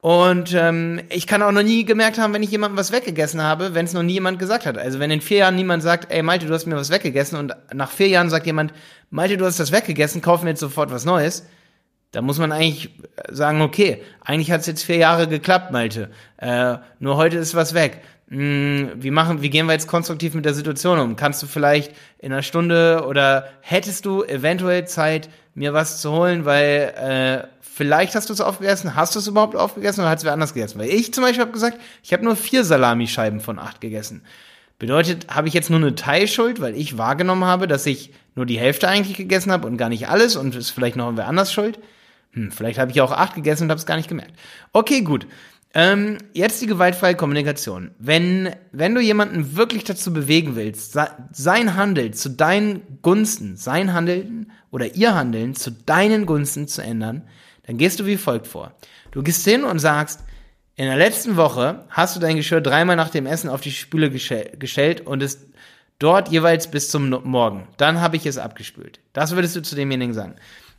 [0.00, 3.74] Und ähm, ich kann auch noch nie gemerkt haben, wenn ich jemandem was weggegessen habe,
[3.74, 4.78] wenn es noch nie jemand gesagt hat.
[4.78, 7.56] Also wenn in vier Jahren niemand sagt, ey Malte, du hast mir was weggegessen und
[7.74, 8.72] nach vier Jahren sagt jemand,
[9.10, 11.46] Malte, du hast das weggegessen, kauf mir jetzt sofort was Neues,
[12.12, 12.90] da muss man eigentlich
[13.30, 16.10] sagen, okay, eigentlich hat es jetzt vier Jahre geklappt, Malte.
[16.38, 18.00] Äh, nur heute ist was weg.
[18.28, 21.16] Hm, wie machen, wie gehen wir jetzt konstruktiv mit der Situation um?
[21.16, 26.44] Kannst du vielleicht in einer Stunde oder hättest du eventuell Zeit, mir was zu holen,
[26.44, 30.24] weil äh, vielleicht hast du es aufgegessen, hast du es überhaupt aufgegessen oder hat es
[30.24, 30.78] wer anders gegessen?
[30.78, 34.22] Weil ich zum Beispiel habe gesagt, ich habe nur vier Salamischeiben von acht gegessen.
[34.78, 38.58] Bedeutet, habe ich jetzt nur eine Teilschuld, weil ich wahrgenommen habe, dass ich nur die
[38.58, 41.78] Hälfte eigentlich gegessen habe und gar nicht alles und ist vielleicht noch wer anders schuld?
[42.38, 44.32] Hm, vielleicht habe ich auch acht gegessen und habe es gar nicht gemerkt.
[44.72, 45.26] Okay, gut.
[45.74, 47.90] Ähm, jetzt die gewaltfreie Kommunikation.
[47.98, 50.96] Wenn, wenn du jemanden wirklich dazu bewegen willst,
[51.32, 57.22] sein Handeln zu deinen Gunsten, sein Handeln oder ihr Handeln zu deinen Gunsten zu ändern,
[57.66, 58.72] dann gehst du wie folgt vor.
[59.10, 60.20] Du gehst hin und sagst,
[60.76, 64.10] in der letzten Woche hast du dein Geschirr dreimal nach dem Essen auf die Spüle
[64.10, 65.46] gestellt und es
[65.98, 67.66] dort jeweils bis zum Morgen.
[67.76, 69.00] Dann habe ich es abgespült.
[69.12, 70.36] Das würdest du zu demjenigen sagen.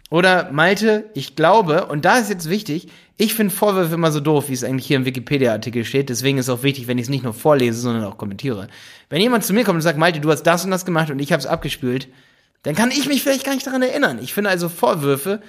[0.10, 4.50] Oder Malte, ich glaube, und da ist jetzt wichtig, ich finde Vorwürfe immer so doof,
[4.50, 6.10] wie es eigentlich hier im Wikipedia-Artikel steht.
[6.10, 8.68] Deswegen ist auch wichtig, wenn ich es nicht nur vorlese, sondern auch kommentiere.
[9.10, 11.20] Wenn jemand zu mir kommt und sagt, Malte, du hast das und das gemacht und
[11.20, 12.08] ich habe es abgespült,
[12.64, 14.20] dann kann ich mich vielleicht gar nicht daran erinnern.
[14.22, 15.42] Ich finde also Vorwürfe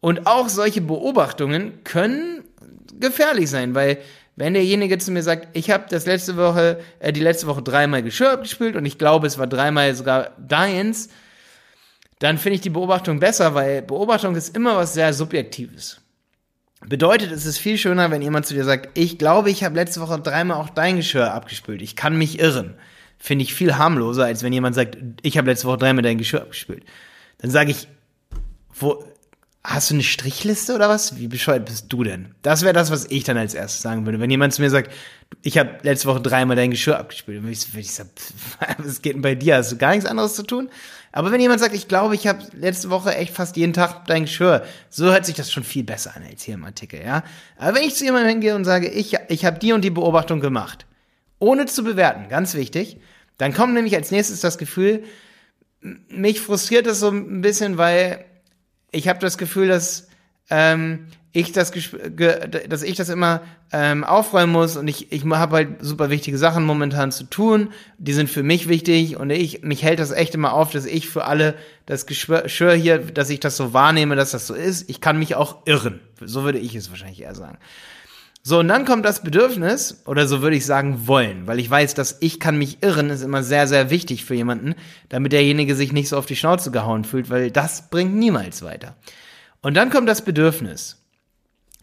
[0.00, 2.42] und auch solche Beobachtungen können
[2.98, 3.98] gefährlich sein, weil
[4.34, 8.02] wenn derjenige zu mir sagt, ich habe das letzte Woche, äh, die letzte Woche dreimal
[8.02, 11.10] Geschirr abgespült und ich glaube, es war dreimal sogar deins,
[12.22, 16.00] dann finde ich die Beobachtung besser, weil Beobachtung ist immer was sehr Subjektives.
[16.86, 20.00] Bedeutet, es ist viel schöner, wenn jemand zu dir sagt, ich glaube, ich habe letzte
[20.00, 21.82] Woche dreimal auch dein Geschirr abgespült.
[21.82, 22.74] Ich kann mich irren.
[23.18, 26.42] Finde ich viel harmloser, als wenn jemand sagt, ich habe letzte Woche dreimal dein Geschirr
[26.42, 26.84] abgespült.
[27.38, 27.88] Dann sage ich,
[28.72, 29.04] wo,
[29.64, 31.18] hast du eine Strichliste oder was?
[31.18, 32.34] Wie bescheuert bist du denn?
[32.42, 34.20] Das wäre das, was ich dann als erstes sagen würde.
[34.20, 34.92] Wenn jemand zu mir sagt,
[35.42, 38.10] ich habe letzte Woche dreimal dein Geschirr abgespült, dann würde ich, würd sagen,
[38.78, 39.56] was geht denn bei dir?
[39.56, 40.68] Hast du gar nichts anderes zu tun?
[41.12, 44.22] Aber wenn jemand sagt, ich glaube, ich habe letzte Woche echt fast jeden Tag dein
[44.22, 47.22] Geschirr, so hört sich das schon viel besser an als hier im Artikel, ja.
[47.58, 50.40] Aber wenn ich zu jemandem hingehe und sage, ich, ich habe die und die Beobachtung
[50.40, 50.86] gemacht,
[51.38, 52.98] ohne zu bewerten, ganz wichtig,
[53.36, 55.04] dann kommt nämlich als nächstes das Gefühl,
[55.80, 58.24] mich frustriert das so ein bisschen, weil
[58.90, 60.08] ich habe das Gefühl, dass
[60.48, 61.72] ähm, ich das,
[62.68, 63.40] dass ich das immer
[63.72, 67.70] ähm, aufräumen muss und ich, ich habe halt super wichtige Sachen momentan zu tun.
[67.96, 71.08] Die sind für mich wichtig und ich, mich hält das echt immer auf, dass ich
[71.08, 71.54] für alle
[71.86, 74.90] das Geschwür hier, dass ich das so wahrnehme, dass das so ist.
[74.90, 76.00] Ich kann mich auch irren.
[76.20, 77.58] So würde ich es wahrscheinlich eher sagen.
[78.44, 81.94] So, und dann kommt das Bedürfnis, oder so würde ich sagen, wollen, weil ich weiß,
[81.94, 84.74] dass ich kann mich irren, ist immer sehr, sehr wichtig für jemanden,
[85.08, 88.96] damit derjenige sich nicht so auf die Schnauze gehauen fühlt, weil das bringt niemals weiter.
[89.60, 91.01] Und dann kommt das Bedürfnis,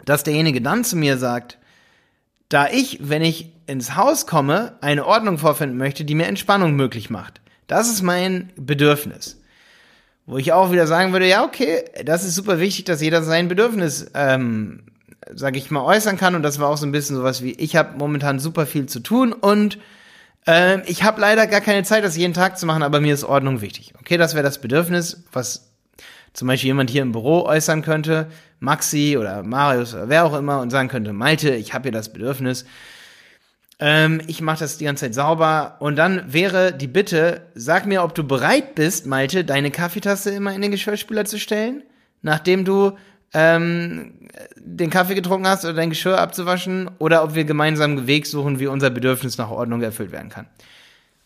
[0.06, 1.58] dass derjenige dann zu mir sagt,
[2.50, 7.10] da ich, wenn ich ins Haus komme, eine Ordnung vorfinden möchte, die mir Entspannung möglich
[7.10, 7.42] macht.
[7.68, 9.40] Das ist mein Bedürfnis.
[10.26, 13.48] Wo ich auch wieder sagen würde, ja, okay, das ist super wichtig, dass jeder sein
[13.48, 14.84] Bedürfnis, ähm,
[15.34, 16.36] sage ich mal, äußern kann.
[16.36, 19.00] Und das war auch so ein bisschen sowas wie, ich habe momentan super viel zu
[19.00, 19.78] tun und
[20.48, 23.24] äh, ich habe leider gar keine Zeit, das jeden Tag zu machen, aber mir ist
[23.24, 23.94] Ordnung wichtig.
[24.00, 25.69] Okay, das wäre das Bedürfnis, was
[26.34, 28.28] zum Beispiel jemand hier im Büro äußern könnte,
[28.60, 32.12] Maxi oder Marius oder wer auch immer, und sagen könnte, Malte, ich habe hier das
[32.12, 32.66] Bedürfnis,
[33.80, 35.78] ähm, ich mache das die ganze Zeit sauber.
[35.80, 40.54] Und dann wäre die Bitte, sag mir, ob du bereit bist, Malte, deine Kaffeetasse immer
[40.54, 41.84] in den Geschirrspüler zu stellen,
[42.22, 42.98] nachdem du
[43.34, 48.28] ähm, den Kaffee getrunken hast oder dein Geschirr abzuwaschen, oder ob wir gemeinsam einen Weg
[48.28, 50.48] suchen, wie unser Bedürfnis nach Ordnung erfüllt werden kann.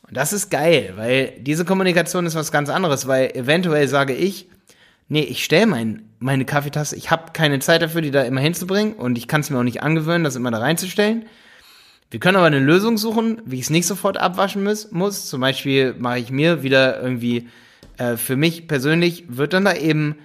[0.07, 4.47] Und das ist geil, weil diese Kommunikation ist was ganz anderes, weil eventuell sage ich,
[5.07, 8.93] nee, ich stelle mein, meine Kaffeetasse, ich habe keine Zeit dafür, die da immer hinzubringen
[8.93, 11.25] und ich kann es mir auch nicht angewöhnen, das immer da reinzustellen.
[12.11, 14.91] Wir können aber eine Lösung suchen, wie ich es nicht sofort abwaschen muss.
[14.91, 15.25] muss.
[15.25, 17.49] Zum Beispiel mache ich mir wieder irgendwie,
[17.97, 20.17] äh, für mich persönlich wird dann da eben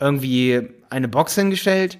[0.00, 1.98] irgendwie eine Box hingestellt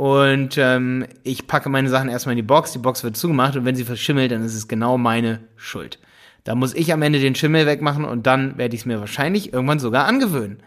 [0.00, 3.64] und ähm, ich packe meine Sachen erstmal in die Box, die Box wird zugemacht und
[3.64, 5.98] wenn sie verschimmelt, dann ist es genau meine Schuld.
[6.44, 9.52] Da muss ich am Ende den Schimmel wegmachen und dann werde ich es mir wahrscheinlich
[9.52, 10.62] irgendwann sogar angewöhnen.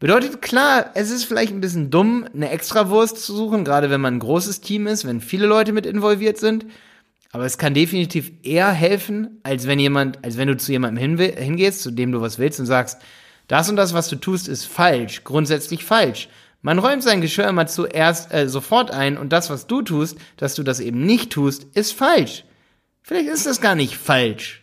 [0.00, 4.14] Bedeutet klar, es ist vielleicht ein bisschen dumm, eine Extrawurst zu suchen, gerade wenn man
[4.14, 6.64] ein großes Team ist, wenn viele Leute mit involviert sind.
[7.32, 11.82] Aber es kann definitiv eher helfen, als wenn jemand, als wenn du zu jemandem hingehst,
[11.82, 12.98] zu dem du was willst und sagst,
[13.46, 16.30] das und das, was du tust, ist falsch, grundsätzlich falsch.
[16.62, 20.54] Man räumt sein Geschirr immer zuerst äh, sofort ein und das, was du tust, dass
[20.54, 22.44] du das eben nicht tust, ist falsch.
[23.02, 24.62] Vielleicht ist das gar nicht falsch.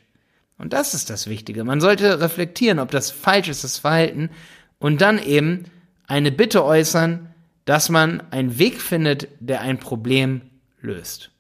[0.58, 1.64] Und das ist das Wichtige.
[1.64, 4.32] Man sollte reflektieren, ob das falsch ist, das Verhalten,
[4.80, 5.66] und dann eben
[6.08, 7.34] eine Bitte äußern,
[7.66, 10.42] dass man einen Weg findet, der ein Problem
[10.82, 11.32] löst.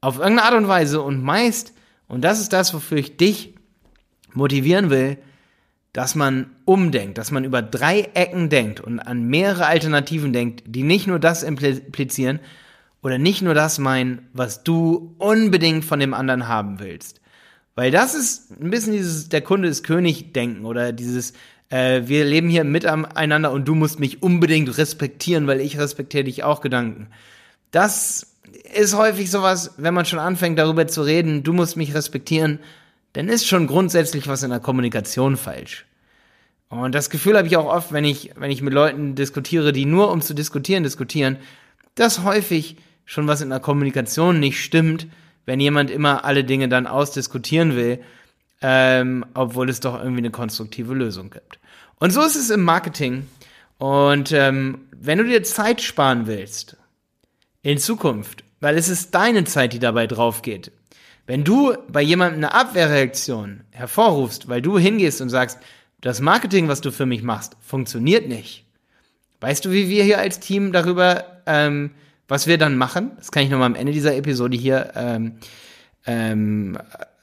[0.00, 1.74] Auf irgendeine Art und Weise und meist,
[2.06, 3.54] und das ist das, wofür ich dich
[4.32, 5.18] motivieren will,
[5.92, 10.84] dass man umdenkt, dass man über drei Ecken denkt und an mehrere Alternativen denkt, die
[10.84, 12.38] nicht nur das implizieren
[13.02, 17.20] oder nicht nur das meinen, was du unbedingt von dem anderen haben willst.
[17.74, 21.32] Weil das ist ein bisschen dieses der Kunde ist König denken oder dieses
[21.70, 26.44] äh, wir leben hier miteinander und du musst mich unbedingt respektieren, weil ich respektiere dich
[26.44, 27.08] auch Gedanken.
[27.70, 28.34] Das
[28.74, 32.60] ist häufig sowas, wenn man schon anfängt darüber zu reden, du musst mich respektieren,
[33.12, 35.86] dann ist schon grundsätzlich was in der Kommunikation falsch.
[36.68, 39.86] Und das Gefühl habe ich auch oft, wenn ich, wenn ich mit Leuten diskutiere, die
[39.86, 41.38] nur um zu diskutieren diskutieren,
[41.94, 42.76] dass häufig
[43.06, 45.06] schon was in der Kommunikation nicht stimmt,
[45.46, 48.00] wenn jemand immer alle Dinge dann ausdiskutieren will,
[48.62, 51.58] ähm, obwohl es doch irgendwie eine konstruktive Lösung gibt.
[51.96, 53.26] Und so ist es im Marketing.
[53.78, 56.76] Und ähm, wenn du dir Zeit sparen willst,
[57.62, 60.72] in Zukunft, weil es ist deine Zeit, die dabei drauf geht.
[61.26, 65.58] Wenn du bei jemandem eine Abwehrreaktion hervorrufst, weil du hingehst und sagst,
[66.00, 68.64] das Marketing, was du für mich machst, funktioniert nicht.
[69.40, 71.90] Weißt du, wie wir hier als Team darüber, ähm,
[72.28, 73.12] was wir dann machen?
[73.16, 75.38] Das kann ich nochmal am Ende dieser Episode hier ähm,
[76.06, 76.78] ähm,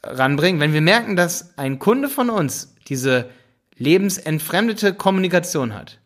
[0.05, 0.61] ranbringen.
[0.61, 3.29] Wenn wir merken, dass ein Kunde von uns diese
[3.77, 5.99] lebensentfremdete Kommunikation hat,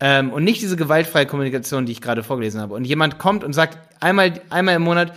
[0.00, 2.74] ähm, und nicht diese gewaltfreie Kommunikation, die ich gerade vorgelesen habe.
[2.74, 5.14] Und jemand kommt und sagt einmal, einmal im Monat,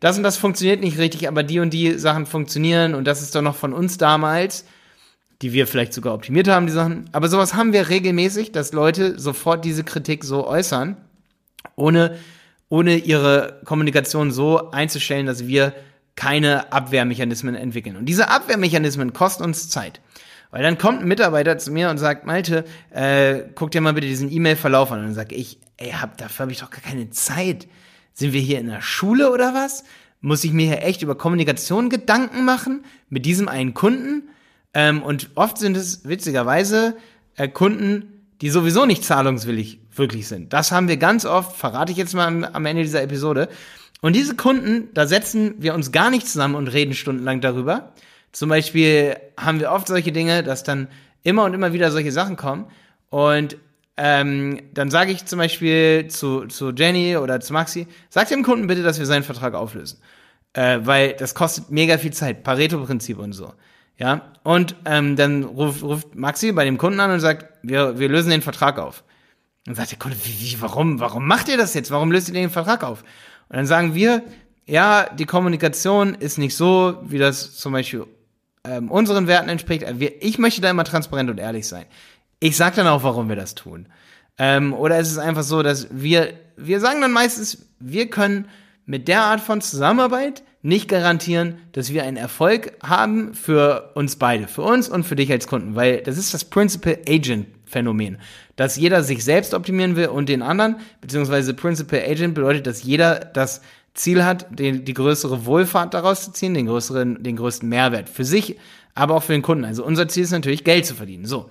[0.00, 3.34] das und das funktioniert nicht richtig, aber die und die Sachen funktionieren und das ist
[3.34, 4.64] doch noch von uns damals,
[5.40, 7.08] die wir vielleicht sogar optimiert haben, die Sachen.
[7.12, 10.96] Aber sowas haben wir regelmäßig, dass Leute sofort diese Kritik so äußern,
[11.76, 12.18] ohne,
[12.68, 15.72] ohne ihre Kommunikation so einzustellen, dass wir
[16.16, 17.96] keine Abwehrmechanismen entwickeln.
[17.96, 20.00] Und diese Abwehrmechanismen kosten uns Zeit.
[20.50, 24.06] Weil dann kommt ein Mitarbeiter zu mir und sagt, Malte, äh, guck dir mal bitte
[24.06, 25.00] diesen E-Mail-Verlauf an.
[25.00, 27.66] Und dann sage ich, ey, hab, dafür habe ich doch gar keine Zeit.
[28.12, 29.82] Sind wir hier in der Schule oder was?
[30.20, 34.28] Muss ich mir hier echt über Kommunikation Gedanken machen mit diesem einen Kunden?
[34.72, 36.96] Ähm, und oft sind es witzigerweise
[37.36, 40.52] äh, Kunden, die sowieso nicht zahlungswillig wirklich sind.
[40.52, 43.48] Das haben wir ganz oft, verrate ich jetzt mal am, am Ende dieser Episode.
[44.00, 47.94] Und diese Kunden, da setzen wir uns gar nicht zusammen und reden stundenlang darüber,
[48.32, 50.88] zum Beispiel haben wir oft solche Dinge, dass dann
[51.22, 52.66] immer und immer wieder solche Sachen kommen.
[53.08, 53.56] Und
[53.96, 58.66] ähm, dann sage ich zum Beispiel zu, zu Jenny oder zu Maxi, sag dem Kunden
[58.66, 60.00] bitte, dass wir seinen Vertrag auflösen.
[60.52, 63.54] Äh, weil das kostet mega viel Zeit, Pareto-Prinzip und so.
[63.96, 68.08] Ja, und ähm, dann ruft, ruft Maxi bei dem Kunden an und sagt, wir, wir
[68.08, 69.04] lösen den Vertrag auf.
[69.68, 71.92] Und sagt der Kunde, wie, wie, warum, warum macht ihr das jetzt?
[71.92, 73.04] Warum löst ihr den Vertrag auf?
[73.54, 74.24] Und dann sagen wir,
[74.66, 78.04] ja, die Kommunikation ist nicht so, wie das zum Beispiel
[78.64, 79.84] ähm, unseren Werten entspricht.
[80.18, 81.84] Ich möchte da immer transparent und ehrlich sein.
[82.40, 83.86] Ich sage dann auch, warum wir das tun.
[84.38, 88.48] Ähm, oder ist es einfach so, dass wir, wir sagen dann meistens, wir können
[88.86, 94.48] mit der Art von Zusammenarbeit nicht garantieren, dass wir einen Erfolg haben für uns beide,
[94.48, 98.18] für uns und für dich als Kunden, weil das ist das Principal Agent Phänomen,
[98.56, 103.20] dass jeder sich selbst optimieren will und den anderen, beziehungsweise Principal Agent bedeutet, dass jeder
[103.20, 103.60] das
[103.94, 108.24] Ziel hat, die, die größere Wohlfahrt daraus zu ziehen, den größeren, den größten Mehrwert für
[108.24, 108.56] sich,
[108.94, 109.64] aber auch für den Kunden.
[109.64, 111.26] Also unser Ziel ist natürlich, Geld zu verdienen.
[111.26, 111.50] So.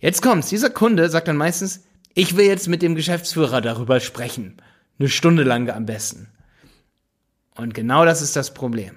[0.00, 0.48] Jetzt kommt's.
[0.48, 4.56] Dieser Kunde sagt dann meistens, ich will jetzt mit dem Geschäftsführer darüber sprechen.
[4.98, 6.28] Eine Stunde lang am besten.
[7.56, 8.94] Und genau das ist das Problem.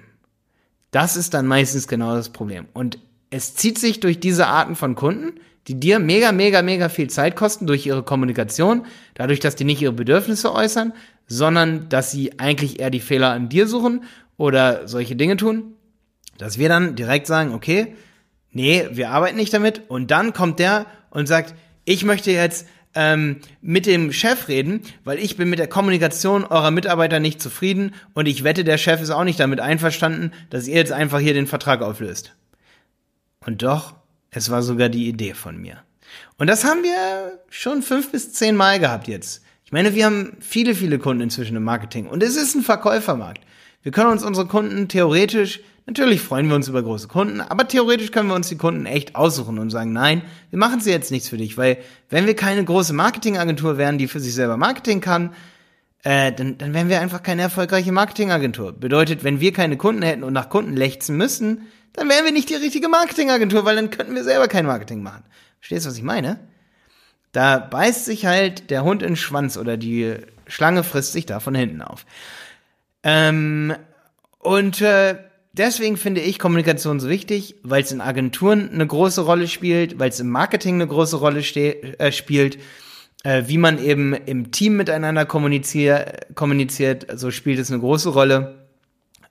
[0.90, 2.66] Das ist dann meistens genau das Problem.
[2.72, 2.98] Und
[3.30, 7.36] es zieht sich durch diese Arten von Kunden, die dir mega, mega, mega viel Zeit
[7.36, 10.94] kosten durch ihre Kommunikation, dadurch, dass die nicht ihre Bedürfnisse äußern,
[11.26, 14.04] sondern dass sie eigentlich eher die Fehler an dir suchen
[14.38, 15.74] oder solche Dinge tun,
[16.38, 17.94] dass wir dann direkt sagen, okay,
[18.50, 19.82] nee, wir arbeiten nicht damit.
[19.88, 21.54] Und dann kommt der und sagt,
[21.84, 26.70] ich möchte jetzt ähm, mit dem Chef reden, weil ich bin mit der Kommunikation eurer
[26.70, 27.94] Mitarbeiter nicht zufrieden.
[28.14, 31.34] Und ich wette, der Chef ist auch nicht damit einverstanden, dass ihr jetzt einfach hier
[31.34, 32.34] den Vertrag auflöst.
[33.44, 33.94] Und doch,
[34.30, 35.78] es war sogar die Idee von mir.
[36.36, 39.42] Und das haben wir schon fünf bis zehn Mal gehabt jetzt.
[39.64, 43.42] Ich meine, wir haben viele, viele Kunden inzwischen im Marketing und es ist ein Verkäufermarkt.
[43.82, 48.10] Wir können uns unsere Kunden theoretisch, natürlich freuen wir uns über große Kunden, aber theoretisch
[48.10, 51.28] können wir uns die Kunden echt aussuchen und sagen, nein, wir machen sie jetzt nichts
[51.28, 55.34] für dich, weil wenn wir keine große Marketingagentur wären, die für sich selber Marketing kann,
[56.02, 58.72] äh, dann, dann wären wir einfach keine erfolgreiche Marketingagentur.
[58.72, 61.66] Bedeutet, wenn wir keine Kunden hätten und nach Kunden lechzen müssen,
[61.98, 65.24] dann wären wir nicht die richtige Marketingagentur, weil dann könnten wir selber kein Marketing machen.
[65.58, 66.38] Verstehst du, was ich meine?
[67.32, 70.14] Da beißt sich halt der Hund in den Schwanz oder die
[70.46, 72.06] Schlange frisst sich da von hinten auf.
[73.02, 73.74] Ähm,
[74.38, 75.16] und äh,
[75.52, 80.10] deswegen finde ich Kommunikation so wichtig, weil es in Agenturen eine große Rolle spielt, weil
[80.10, 82.58] es im Marketing eine große Rolle äh, spielt,
[83.24, 88.66] äh, wie man eben im Team miteinander kommunizier kommuniziert, so spielt es eine große Rolle.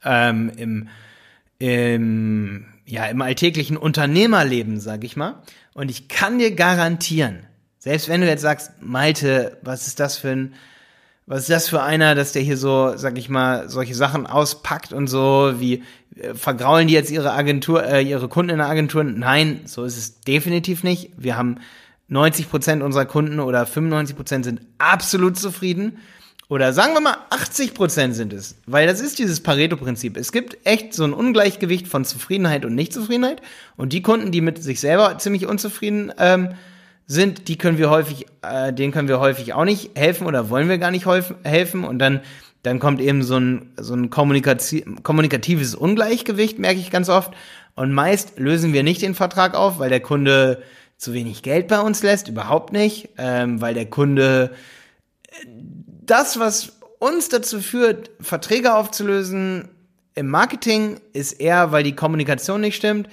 [0.03, 0.89] Ähm, im,
[1.59, 5.41] im, ja, im alltäglichen Unternehmerleben, sag ich mal.
[5.73, 7.45] Und ich kann dir garantieren,
[7.79, 10.53] selbst wenn du jetzt sagst, Malte, was ist das für ein,
[11.25, 14.93] was ist das für einer, dass der hier so, sag ich mal, solche Sachen auspackt
[14.93, 15.83] und so, wie
[16.15, 19.03] äh, vergraulen die jetzt ihre Agentur, äh, ihre Kunden in der Agentur?
[19.03, 21.11] Nein, so ist es definitiv nicht.
[21.17, 21.59] Wir haben
[22.07, 25.97] 90 Prozent unserer Kunden oder 95 Prozent sind absolut zufrieden.
[26.49, 28.55] Oder sagen wir mal 80 Prozent sind es.
[28.65, 30.15] Weil das ist dieses Pareto-Prinzip.
[30.15, 33.41] Es gibt echt so ein Ungleichgewicht von Zufriedenheit und Nichtzufriedenheit.
[33.75, 36.53] Und die Kunden, die mit sich selber ziemlich unzufrieden ähm,
[37.05, 40.69] sind, die können wir häufig, äh, denen können wir häufig auch nicht helfen oder wollen
[40.69, 41.05] wir gar nicht
[41.43, 42.21] helfen und dann
[42.63, 47.31] dann kommt eben so ein, so ein kommunikatives Ungleichgewicht, merke ich ganz oft.
[47.75, 50.61] Und meist lösen wir nicht den Vertrag auf, weil der Kunde
[50.97, 54.51] zu wenig Geld bei uns lässt, überhaupt nicht, ähm, weil der Kunde
[56.07, 59.69] das, was uns dazu führt, Verträge aufzulösen
[60.15, 63.07] im Marketing, ist eher, weil die Kommunikation nicht stimmt.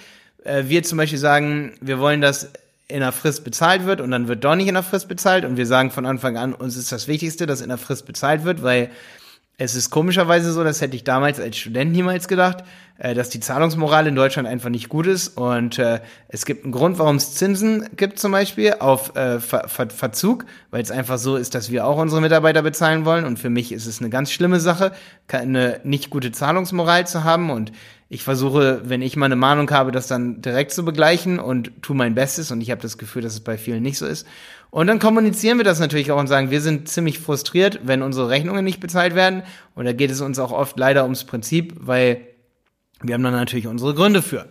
[0.44, 2.50] Äh, wir zum Beispiel sagen, wir wollen, dass
[2.88, 5.56] in der Frist bezahlt wird und dann wird doch nicht in der Frist bezahlt und
[5.56, 8.62] wir sagen von Anfang an, uns ist das Wichtigste, dass in der Frist bezahlt wird,
[8.62, 8.90] weil
[9.56, 12.64] es ist komischerweise so, das hätte ich damals als Student niemals gedacht,
[12.98, 15.36] äh, dass die Zahlungsmoral in Deutschland einfach nicht gut ist.
[15.36, 19.68] Und äh, es gibt einen Grund, warum es Zinsen gibt zum Beispiel auf äh, Ver
[19.68, 23.24] Ver Verzug, weil es einfach so ist, dass wir auch unsere Mitarbeiter bezahlen wollen.
[23.24, 24.92] Und für mich ist es eine ganz schlimme Sache,
[25.30, 27.50] eine nicht gute Zahlungsmoral zu haben.
[27.50, 27.70] Und
[28.14, 31.96] ich versuche, wenn ich mal eine Mahnung habe, das dann direkt zu begleichen und tue
[31.96, 32.52] mein Bestes.
[32.52, 34.24] Und ich habe das Gefühl, dass es bei vielen nicht so ist.
[34.70, 38.28] Und dann kommunizieren wir das natürlich auch und sagen, wir sind ziemlich frustriert, wenn unsere
[38.28, 39.42] Rechnungen nicht bezahlt werden.
[39.74, 42.20] Und da geht es uns auch oft leider ums Prinzip, weil
[43.02, 44.48] wir haben dann natürlich unsere Gründe für.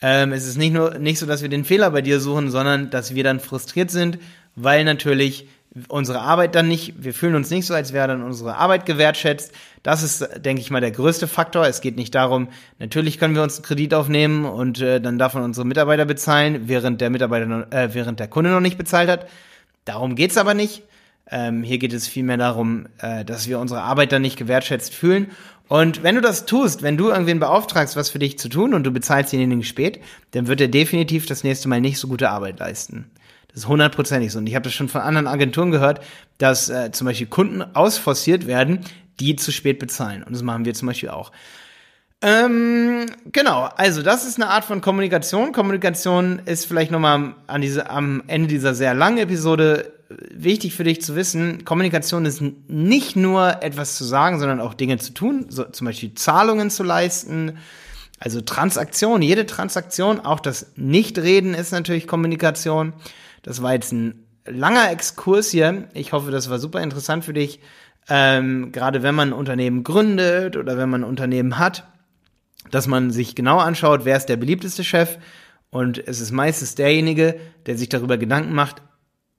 [0.00, 2.90] Ähm, es ist nicht nur nicht so, dass wir den Fehler bei dir suchen, sondern
[2.90, 4.20] dass wir dann frustriert sind,
[4.54, 5.48] weil natürlich
[5.88, 9.52] unsere Arbeit dann nicht, wir fühlen uns nicht so, als wäre dann unsere Arbeit gewertschätzt.
[9.82, 11.66] Das ist, denke ich mal, der größte Faktor.
[11.66, 12.48] Es geht nicht darum,
[12.78, 17.00] natürlich können wir uns einen Kredit aufnehmen und äh, dann davon unsere Mitarbeiter bezahlen, während
[17.00, 19.26] der Mitarbeiter, äh, während der Kunde noch nicht bezahlt hat.
[19.84, 20.82] Darum geht's aber nicht.
[21.30, 25.30] Ähm, hier geht es vielmehr darum, äh, dass wir unsere Arbeit dann nicht gewertschätzt fühlen.
[25.68, 28.84] Und wenn du das tust, wenn du irgendwen beauftragst, was für dich zu tun und
[28.84, 30.00] du bezahlst denjenigen spät,
[30.32, 33.10] dann wird er definitiv das nächste Mal nicht so gute Arbeit leisten.
[33.52, 34.38] Das ist hundertprozentig so.
[34.38, 36.00] Und ich habe das schon von anderen Agenturen gehört,
[36.38, 38.80] dass äh, zum Beispiel Kunden ausforciert werden,
[39.20, 40.22] die zu spät bezahlen.
[40.22, 41.32] Und das machen wir zum Beispiel auch.
[42.22, 45.52] Ähm, genau, also das ist eine Art von Kommunikation.
[45.52, 49.92] Kommunikation ist vielleicht nochmal an diese, am Ende dieser sehr langen Episode
[50.30, 51.64] wichtig für dich zu wissen.
[51.64, 56.14] Kommunikation ist nicht nur etwas zu sagen, sondern auch Dinge zu tun, so zum Beispiel
[56.14, 57.58] Zahlungen zu leisten.
[58.18, 62.92] Also Transaktion, jede Transaktion, auch das Nichtreden ist natürlich Kommunikation.
[63.42, 65.88] Das war jetzt ein langer Exkurs hier.
[65.94, 67.60] Ich hoffe, das war super interessant für dich.
[68.08, 71.84] Ähm, gerade wenn man ein Unternehmen gründet oder wenn man ein Unternehmen hat
[72.70, 75.18] dass man sich genau anschaut, wer ist der beliebteste Chef
[75.70, 77.36] und es ist meistens derjenige,
[77.66, 78.82] der sich darüber Gedanken macht,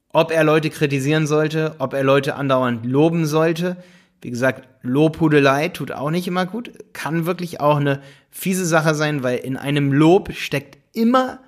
[0.09, 3.77] ob er Leute kritisieren sollte, ob er Leute andauernd loben sollte.
[4.21, 9.23] Wie gesagt, Lobhudelei tut auch nicht immer gut, kann wirklich auch eine fiese Sache sein,
[9.23, 11.39] weil in einem Lob steckt immer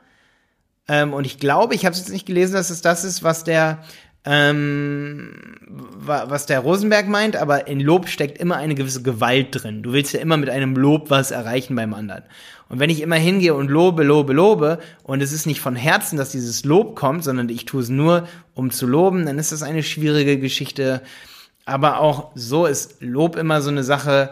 [0.88, 3.43] ähm, und ich glaube, ich habe es jetzt nicht gelesen, dass es das ist, was
[3.43, 3.83] der
[4.25, 5.33] ähm,
[5.67, 9.83] was der Rosenberg meint, aber in Lob steckt immer eine gewisse Gewalt drin.
[9.83, 12.23] Du willst ja immer mit einem Lob was erreichen beim anderen.
[12.67, 16.17] Und wenn ich immer hingehe und lobe, lobe, lobe, und es ist nicht von Herzen,
[16.17, 19.61] dass dieses Lob kommt, sondern ich tue es nur, um zu loben, dann ist das
[19.61, 21.01] eine schwierige Geschichte.
[21.65, 24.31] Aber auch so ist Lob immer so eine Sache,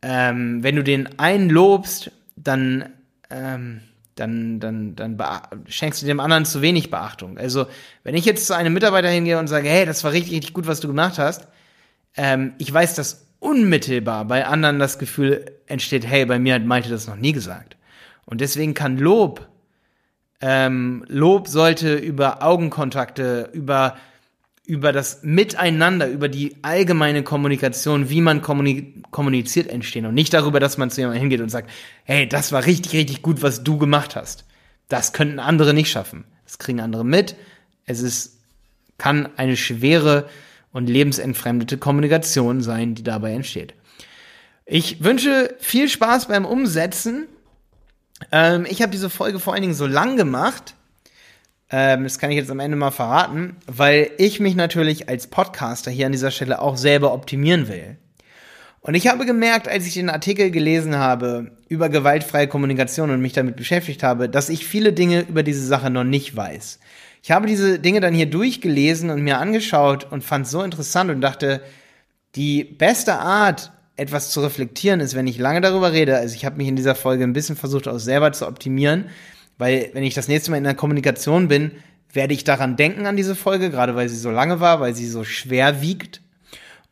[0.00, 2.86] ähm, wenn du den einen lobst, dann
[3.28, 3.82] ähm,
[4.16, 5.16] dann, dann, dann
[5.68, 7.38] schenkst du dem anderen zu wenig Beachtung.
[7.38, 7.66] Also,
[8.02, 10.66] wenn ich jetzt zu einem Mitarbeiter hingehe und sage, hey, das war richtig, richtig gut,
[10.66, 11.46] was du gemacht hast,
[12.16, 16.88] ähm, ich weiß, dass unmittelbar bei anderen das Gefühl entsteht, hey, bei mir hat Malte
[16.88, 17.76] das noch nie gesagt.
[18.24, 19.46] Und deswegen kann Lob,
[20.40, 23.96] ähm, Lob sollte über Augenkontakte, über
[24.66, 30.76] über das Miteinander, über die allgemeine Kommunikation, wie man kommuniziert entstehen und nicht darüber, dass
[30.76, 31.70] man zu jemandem hingeht und sagt,
[32.04, 34.44] hey, das war richtig, richtig gut, was du gemacht hast.
[34.88, 36.24] Das könnten andere nicht schaffen.
[36.44, 37.36] Das kriegen andere mit.
[37.84, 38.38] Es ist,
[38.98, 40.28] kann eine schwere
[40.72, 43.74] und lebensentfremdete Kommunikation sein, die dabei entsteht.
[44.64, 47.28] Ich wünsche viel Spaß beim Umsetzen.
[48.32, 50.74] Ähm, ich habe diese Folge vor allen Dingen so lang gemacht,
[51.70, 55.90] ähm, das kann ich jetzt am Ende mal verraten, weil ich mich natürlich als Podcaster
[55.90, 57.96] hier an dieser Stelle auch selber optimieren will.
[58.80, 63.32] Und ich habe gemerkt, als ich den Artikel gelesen habe über gewaltfreie Kommunikation und mich
[63.32, 66.78] damit beschäftigt habe, dass ich viele Dinge über diese Sache noch nicht weiß.
[67.20, 71.10] Ich habe diese Dinge dann hier durchgelesen und mir angeschaut und fand es so interessant
[71.10, 71.62] und dachte,
[72.36, 76.16] die beste Art, etwas zu reflektieren, ist, wenn ich lange darüber rede.
[76.18, 79.06] Also ich habe mich in dieser Folge ein bisschen versucht, auch selber zu optimieren
[79.58, 81.72] weil, wenn ich das nächste Mal in der Kommunikation bin,
[82.12, 85.06] werde ich daran denken an diese Folge, gerade weil sie so lange war, weil sie
[85.06, 86.22] so schwer wiegt.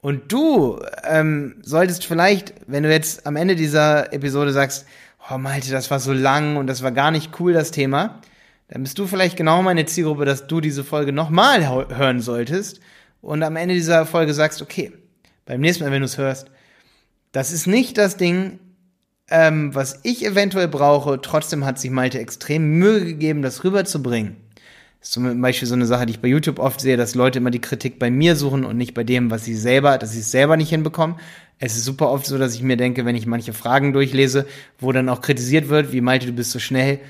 [0.00, 4.86] Und du ähm, solltest vielleicht, wenn du jetzt am Ende dieser Episode sagst,
[5.30, 8.20] oh Malte, das war so lang und das war gar nicht cool, das Thema,
[8.68, 12.80] dann bist du vielleicht genau meine Zielgruppe, dass du diese Folge nochmal hören solltest
[13.22, 14.92] und am Ende dieser Folge sagst, okay,
[15.46, 16.50] beim nächsten Mal, wenn du es hörst,
[17.32, 18.58] das ist nicht das Ding,
[19.30, 21.20] ähm, was ich eventuell brauche.
[21.20, 24.36] Trotzdem hat sich Malte extrem Mühe gegeben, das rüberzubringen.
[25.00, 27.50] Ist zum Beispiel so eine Sache, die ich bei YouTube oft sehe, dass Leute immer
[27.50, 30.30] die Kritik bei mir suchen und nicht bei dem, was sie selber, dass sie es
[30.30, 31.16] selber nicht hinbekommen.
[31.58, 34.46] Es ist super oft so, dass ich mir denke, wenn ich manche Fragen durchlese,
[34.78, 37.00] wo dann auch kritisiert wird, wie Malte, du bist so schnell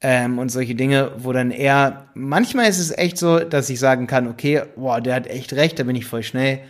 [0.00, 4.06] ähm, und solche Dinge, wo dann eher, manchmal ist es echt so, dass ich sagen
[4.06, 6.60] kann, okay, boah, der hat echt recht, da bin ich voll schnell.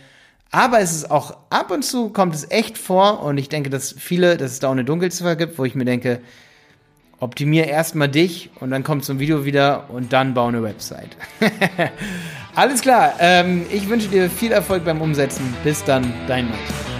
[0.51, 3.93] Aber es ist auch ab und zu kommt es echt vor und ich denke, dass
[3.97, 6.21] viele, dass es da auch eine Dunkelziffer gibt, wo ich mir denke,
[7.19, 11.17] optimier erstmal dich und dann kommt so ein Video wieder und dann bau eine Website.
[12.55, 15.53] Alles klar, ähm, ich wünsche dir viel Erfolg beim Umsetzen.
[15.63, 16.96] Bis dann, dein Max.